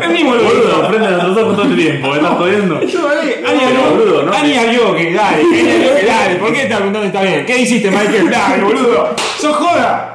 [0.00, 2.80] El mismo lo Boludo, frente a ojos todo el tiempo, ¿me estás jodiendo?
[2.80, 6.34] Yo, eh, Ani Pero, Ayo- boludo, no Ani me- Ayoki, dale, Ani Ayoki, dale.
[6.36, 7.44] ¿Por qué te estás preguntando está bien?
[7.44, 8.30] ¿Qué hiciste, Michael?
[8.30, 9.14] Dale, boludo.
[9.38, 10.09] ¡Sos joda!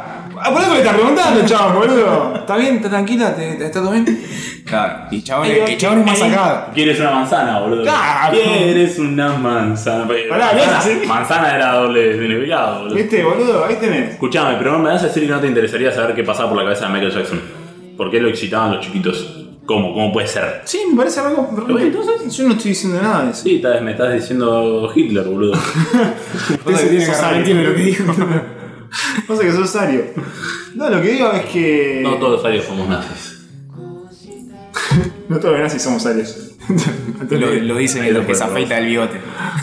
[0.47, 2.33] Ah, ¿Por qué me estás preguntando, chabón, boludo?
[2.35, 2.75] ¿Está bien?
[2.75, 3.35] ¿Está tranquila?
[3.35, 4.05] ¿Te- te- ¿Está todo bien?
[4.65, 5.07] Claro.
[5.11, 6.67] Y chabón, y chabón es más sacado.
[6.73, 7.83] ¿Quieres una manzana, boludo?
[7.89, 10.07] Ah, ¿Quieres una manzana?
[10.29, 11.01] Pará, no es así.
[11.07, 12.95] Manzana era doble significado, boludo.
[12.95, 13.65] ¿Viste, boludo?
[13.65, 14.11] Ahí tenés.
[14.11, 16.63] Escuchame, pero me vas a decir que no te interesaría saber qué pasaba por la
[16.65, 17.41] cabeza de Michael Jackson.
[17.97, 19.41] ¿Por qué lo excitaban los chiquitos?
[19.65, 19.93] ¿Cómo?
[19.95, 20.61] ¿Cómo puede ser?
[20.65, 21.49] Sí, me parece algo.
[21.79, 23.43] Entonces, yo no estoy diciendo nada de eso.
[23.43, 25.53] Sí, tal vez me estás diciendo Hitler, boludo.
[26.65, 28.03] Que tiene que arrepentirme lo que dijo.
[29.27, 30.05] Pasa que sos Ario.
[30.75, 31.99] No, lo que digo es que.
[32.03, 33.31] No todos los arios somos nazis.
[35.29, 36.51] No todos los nazis somos Arios.
[37.29, 39.19] Lo, lo dice Ahí lo que se afeita el bigote.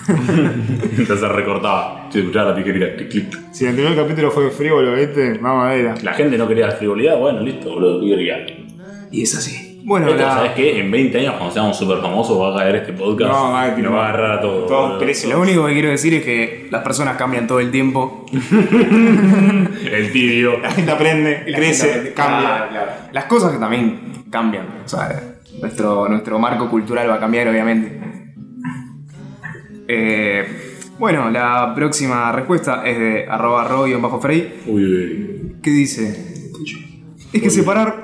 [0.09, 2.09] Entonces se recortaba.
[2.11, 3.39] Si escuchaba la clic, clic.
[3.53, 5.39] Si el anterior capítulo fue frívolo, ¿viste?
[5.39, 5.95] Mamadera.
[6.03, 8.47] La gente no quería la frivolidad, bueno, listo, boludo, ¿qué quería?
[9.11, 9.72] Y es así.
[9.85, 10.79] Bueno, Esto, la- ¿sabes qué?
[10.81, 13.31] En 20 años, cuando seamos súper famosos, va a caer este podcast.
[13.33, 14.99] No, va a- y nos va a agarrar a boludo.
[14.99, 15.31] presos.
[15.31, 18.25] lo único que quiero decir es que las personas cambian todo el tiempo.
[19.93, 20.59] El tibio.
[20.61, 23.09] La gente aprende, crece, cambia.
[23.13, 24.67] Las cosas que también cambian.
[24.85, 25.21] O sea,
[25.61, 28.01] nuestro, nuestro marco cultural va a cambiar, obviamente.
[29.89, 30.45] Eh,
[30.99, 33.65] bueno, la próxima respuesta es de arroba
[34.01, 35.57] bajo frey Uy, uy, uy.
[35.63, 36.29] que dice
[37.33, 38.02] es que separar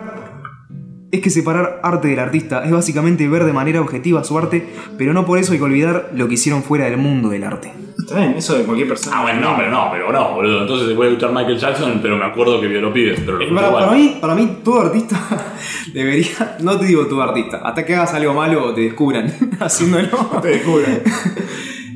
[1.11, 5.13] es que separar arte del artista es básicamente ver de manera objetiva su arte, pero
[5.13, 7.73] no por eso hay que olvidar lo que hicieron fuera del mundo del arte.
[7.99, 9.19] Está bien, eso de cualquier persona.
[9.19, 10.63] Ah, bueno, no, pero no, pero no, boludo.
[10.63, 13.21] Entonces voy a escuchar Michael Jackson, pero me acuerdo que violó pibes.
[13.21, 13.85] Pero lo escucho Para, igual.
[13.85, 15.21] para mí, para mí, todo artista
[15.93, 16.57] debería.
[16.61, 19.31] No te digo todo artista, hasta que hagas algo malo o te descubran
[19.61, 20.09] haciéndolo.
[20.43, 21.03] Te descubren.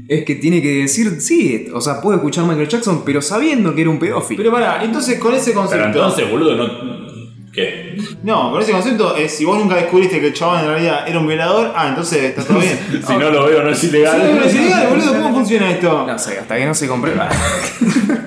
[0.09, 3.81] Es que tiene que decir, sí, o sea, puedo escuchar Michael Jackson, pero sabiendo que
[3.81, 4.37] era un pedófilo.
[4.43, 5.87] Pero pará, entonces con ese concepto.
[5.91, 6.69] Pero entonces, boludo, no.
[7.51, 7.82] ¿Qué?
[8.23, 11.19] No, con ese concepto es si vos nunca descubriste que el chabón en realidad era
[11.19, 12.79] un violador, ah, entonces está todo bien.
[13.07, 14.21] Si no lo veo, no es ilegal.
[14.23, 16.05] pero es ilegal, boludo, ¿cómo funciona esto?
[16.07, 17.29] No sé, hasta que no se comprueba.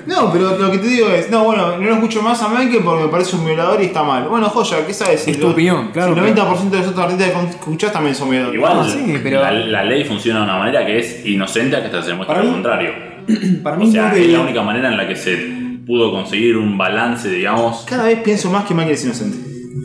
[0.06, 2.80] No, pero lo que te digo es, no, bueno, no lo escucho más a Michael
[2.82, 4.26] porque me parece un violador y está mal.
[4.28, 5.20] Bueno, joya, ¿qué sabes?
[5.20, 7.92] Si Es tu opinión, claro, Si el pero- 90% de los otros artistas que escuchás
[7.92, 8.56] también son violadores.
[8.56, 11.90] Igual, Ah, sí, pero- la, la ley funciona de una manera que es inocente hasta
[11.90, 12.92] que se demuestre Para lo mí- contrario.
[13.62, 15.36] Para O mí sea, no es la única manera en la que se
[15.86, 17.84] pudo conseguir un balance, digamos.
[17.86, 19.36] Cada vez pienso más que Michael es inocente.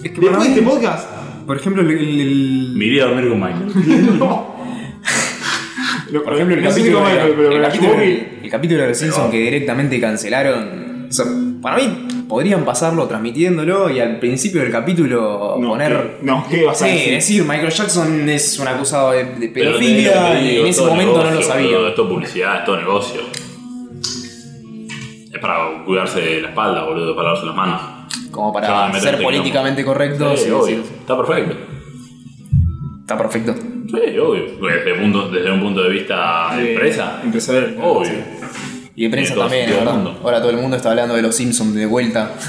[0.03, 1.09] Es que Después de este podcast,
[1.45, 3.71] Por ejemplo, el, el- el- Me iría a dormir con Michael.
[6.23, 8.97] por ejemplo, el no capítulo, de- Michael, pero el capítulo, Ashwoki- el capítulo de los
[8.97, 11.07] Simpsons que directamente cancelaron.
[11.09, 11.25] O sea,
[11.61, 16.17] para mí podrían pasarlo transmitiéndolo y al principio del capítulo no, poner.
[16.19, 16.25] ¿qué?
[16.25, 17.13] no, ¿qué vas a Sí, decir?
[17.13, 20.77] decir Michael Jackson es un acusado de, de Pero te- pedofilia te y en es
[20.77, 21.77] ese momento no lo sabía.
[21.77, 23.21] boludo, Es publicidad, es todo negocio.
[25.33, 27.81] Es para cuidarse de la espalda, boludo, para lavarse las manos.
[28.31, 30.39] Como para ser en políticamente correctos.
[30.39, 30.81] Sí, obvio.
[30.81, 31.55] Está perfecto.
[33.01, 33.55] Está perfecto.
[33.55, 34.43] Sí, obvio.
[34.61, 37.77] Desde, punto- desde un punto de vista de empresa, Empresarial.
[37.81, 38.11] obvio.
[38.95, 39.93] Y de prensa también, ¿verdad?
[39.93, 40.19] mundo.
[40.23, 42.31] Ahora todo el mundo está hablando de los Simpsons de vuelta.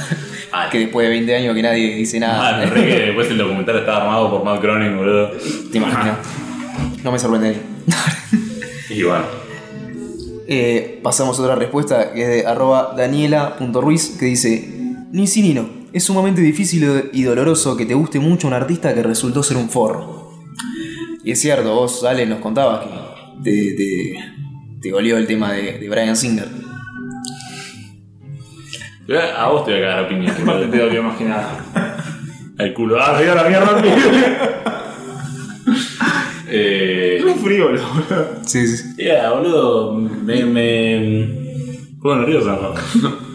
[0.71, 2.59] Que después de 20 años que nadie dice Ah, nada.
[2.59, 5.31] me re que después el documental estaba armado por Matt Groening, boludo.
[5.73, 6.15] Te imagino.
[7.03, 7.63] No me sorprendería.
[8.91, 9.25] Y bueno.
[10.47, 14.82] Eh, pasamos a otra respuesta que es de arroba daniela.ruiz que dice
[15.13, 15.69] ni sí ni no.
[15.93, 19.69] Es sumamente difícil y doloroso que te guste mucho un artista que resultó ser un
[19.69, 20.33] forro.
[21.23, 22.91] Y es cierto, vos, Ale, nos contabas que
[23.45, 24.15] te, te,
[24.81, 26.49] te goleó el tema de, de Brian Singer.
[29.37, 30.09] A vos te voy a cagar.
[30.09, 31.59] ¿Qué parte te dolió más que nada?
[32.59, 32.97] El culo.
[33.01, 33.83] Ah, dio la mierda.
[36.49, 37.23] eh.
[37.27, 38.41] Es frívolo, boludo.
[38.47, 38.97] Sí, sí, sí.
[38.97, 39.95] Yeah, boludo.
[39.95, 40.45] Me.
[40.47, 41.43] me...
[42.01, 43.32] Pongo nervioso, ¿no?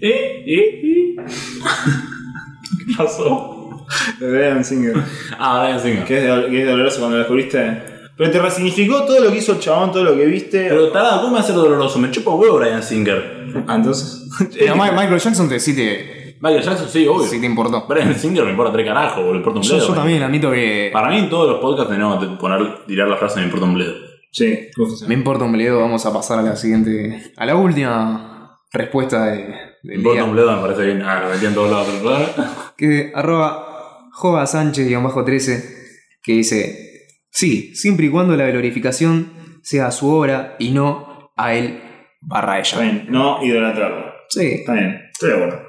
[0.00, 0.44] ¿Eh?
[0.46, 0.80] ¿Eh?
[0.82, 1.16] ¿Eh?
[2.86, 3.86] ¿Qué pasó?
[4.18, 4.94] De Brian Singer.
[5.38, 6.04] Ah, Brian Singer.
[6.04, 7.82] Que es, que es doloroso cuando lo descubriste.
[8.16, 10.68] Pero te resignificó todo lo que hizo el chabón, todo lo que viste.
[10.68, 11.98] Pero tarado, ¿cómo me va a ser doloroso?
[11.98, 13.52] Me chupa huevo Brian Singer.
[13.66, 14.28] Ah, entonces.
[14.58, 17.26] Pero Michael Jackson te, sí, te, Michael Jackson, sí, obvio.
[17.26, 17.86] sí te importó.
[17.86, 19.32] Brian Singer me importa tres carajos, boludo.
[19.32, 19.88] Me importa un Yo, bledo.
[19.88, 23.16] yo también admito que Para mí en todos los podcasts tenemos que poner, tirar la
[23.16, 23.94] frase me importa un bledo.
[24.32, 24.68] Sí,
[25.06, 25.80] me importa un bledo.
[25.80, 29.54] Vamos a pasar a la siguiente, a la última respuesta de,
[29.86, 30.24] del día.
[30.24, 31.02] un bledo, me parece bien.
[31.02, 32.02] Ah, lo metí en todos lados.
[32.02, 32.52] ¿verdad?
[32.76, 35.74] que arroba Jova Sánchez-13
[36.22, 41.54] que dice, sí, siempre y cuando la glorificación sea a su obra y no a
[41.54, 41.80] él
[42.20, 42.80] barra ella.
[42.80, 44.12] bien, no idolatrarlo.
[44.28, 45.62] Sí, Está bien, estoy de acuerdo.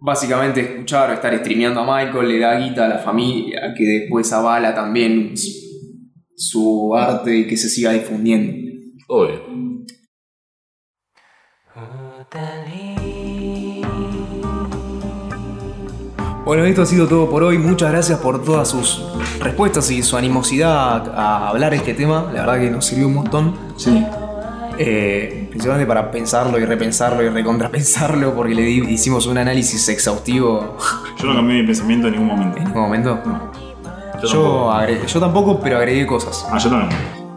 [0.00, 4.30] básicamente escuchar o estar streameando a Michael le da guita a la familia que después
[4.32, 5.50] avala también su,
[6.36, 8.52] su arte y que se siga difundiendo.
[9.08, 9.46] Obvio.
[16.44, 17.58] Bueno, esto ha sido todo por hoy.
[17.58, 19.02] Muchas gracias por todas sus
[19.40, 22.26] respuestas y su animosidad a hablar este tema.
[22.32, 23.54] La verdad que nos sirvió un montón.
[23.76, 24.04] Sí.
[24.78, 30.76] Eh, principalmente para pensarlo y repensarlo y recontrapensarlo, porque le di- hicimos un análisis exhaustivo
[31.18, 32.58] Yo no cambié mi pensamiento en ningún momento.
[32.58, 33.18] en ningún momento.
[33.24, 34.72] Yo Yo, tampoco.
[34.72, 36.46] agregué- yo tampoco, pero agregué cosas.
[36.52, 36.90] Ah, yo también.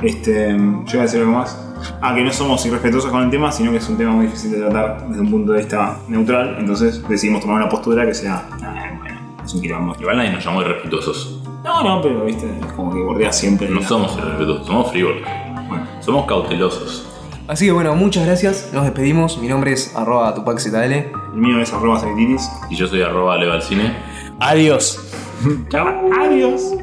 [0.04, 1.58] Este, yo iba a decir algo más.
[2.02, 4.52] Ah, que no somos irrespetuosos con el tema, sino que es un tema muy difícil
[4.52, 6.56] de tratar desde un punto de vista neutral.
[6.60, 8.44] Entonces decidimos tomar una postura que sea.
[8.62, 9.96] ah, bueno, es un quilombo.
[10.00, 11.42] Igual nadie nos llamó irrespetuosos.
[11.64, 13.68] No, no, pero viste, es como que bordea siempre.
[13.70, 15.22] No la- somos irrespetuosos, somos frívolos.
[15.68, 17.06] Bueno, Somos cautelosos.
[17.48, 18.70] Así que bueno, muchas gracias.
[18.74, 19.38] Nos despedimos.
[19.40, 20.76] Mi nombre es arroba tupaczl.
[20.76, 22.00] el mío es arroba.
[22.70, 23.92] Y yo soy arroba levalcine.
[24.40, 25.00] Adiós.
[25.70, 25.88] Chao.
[26.22, 26.74] Adiós.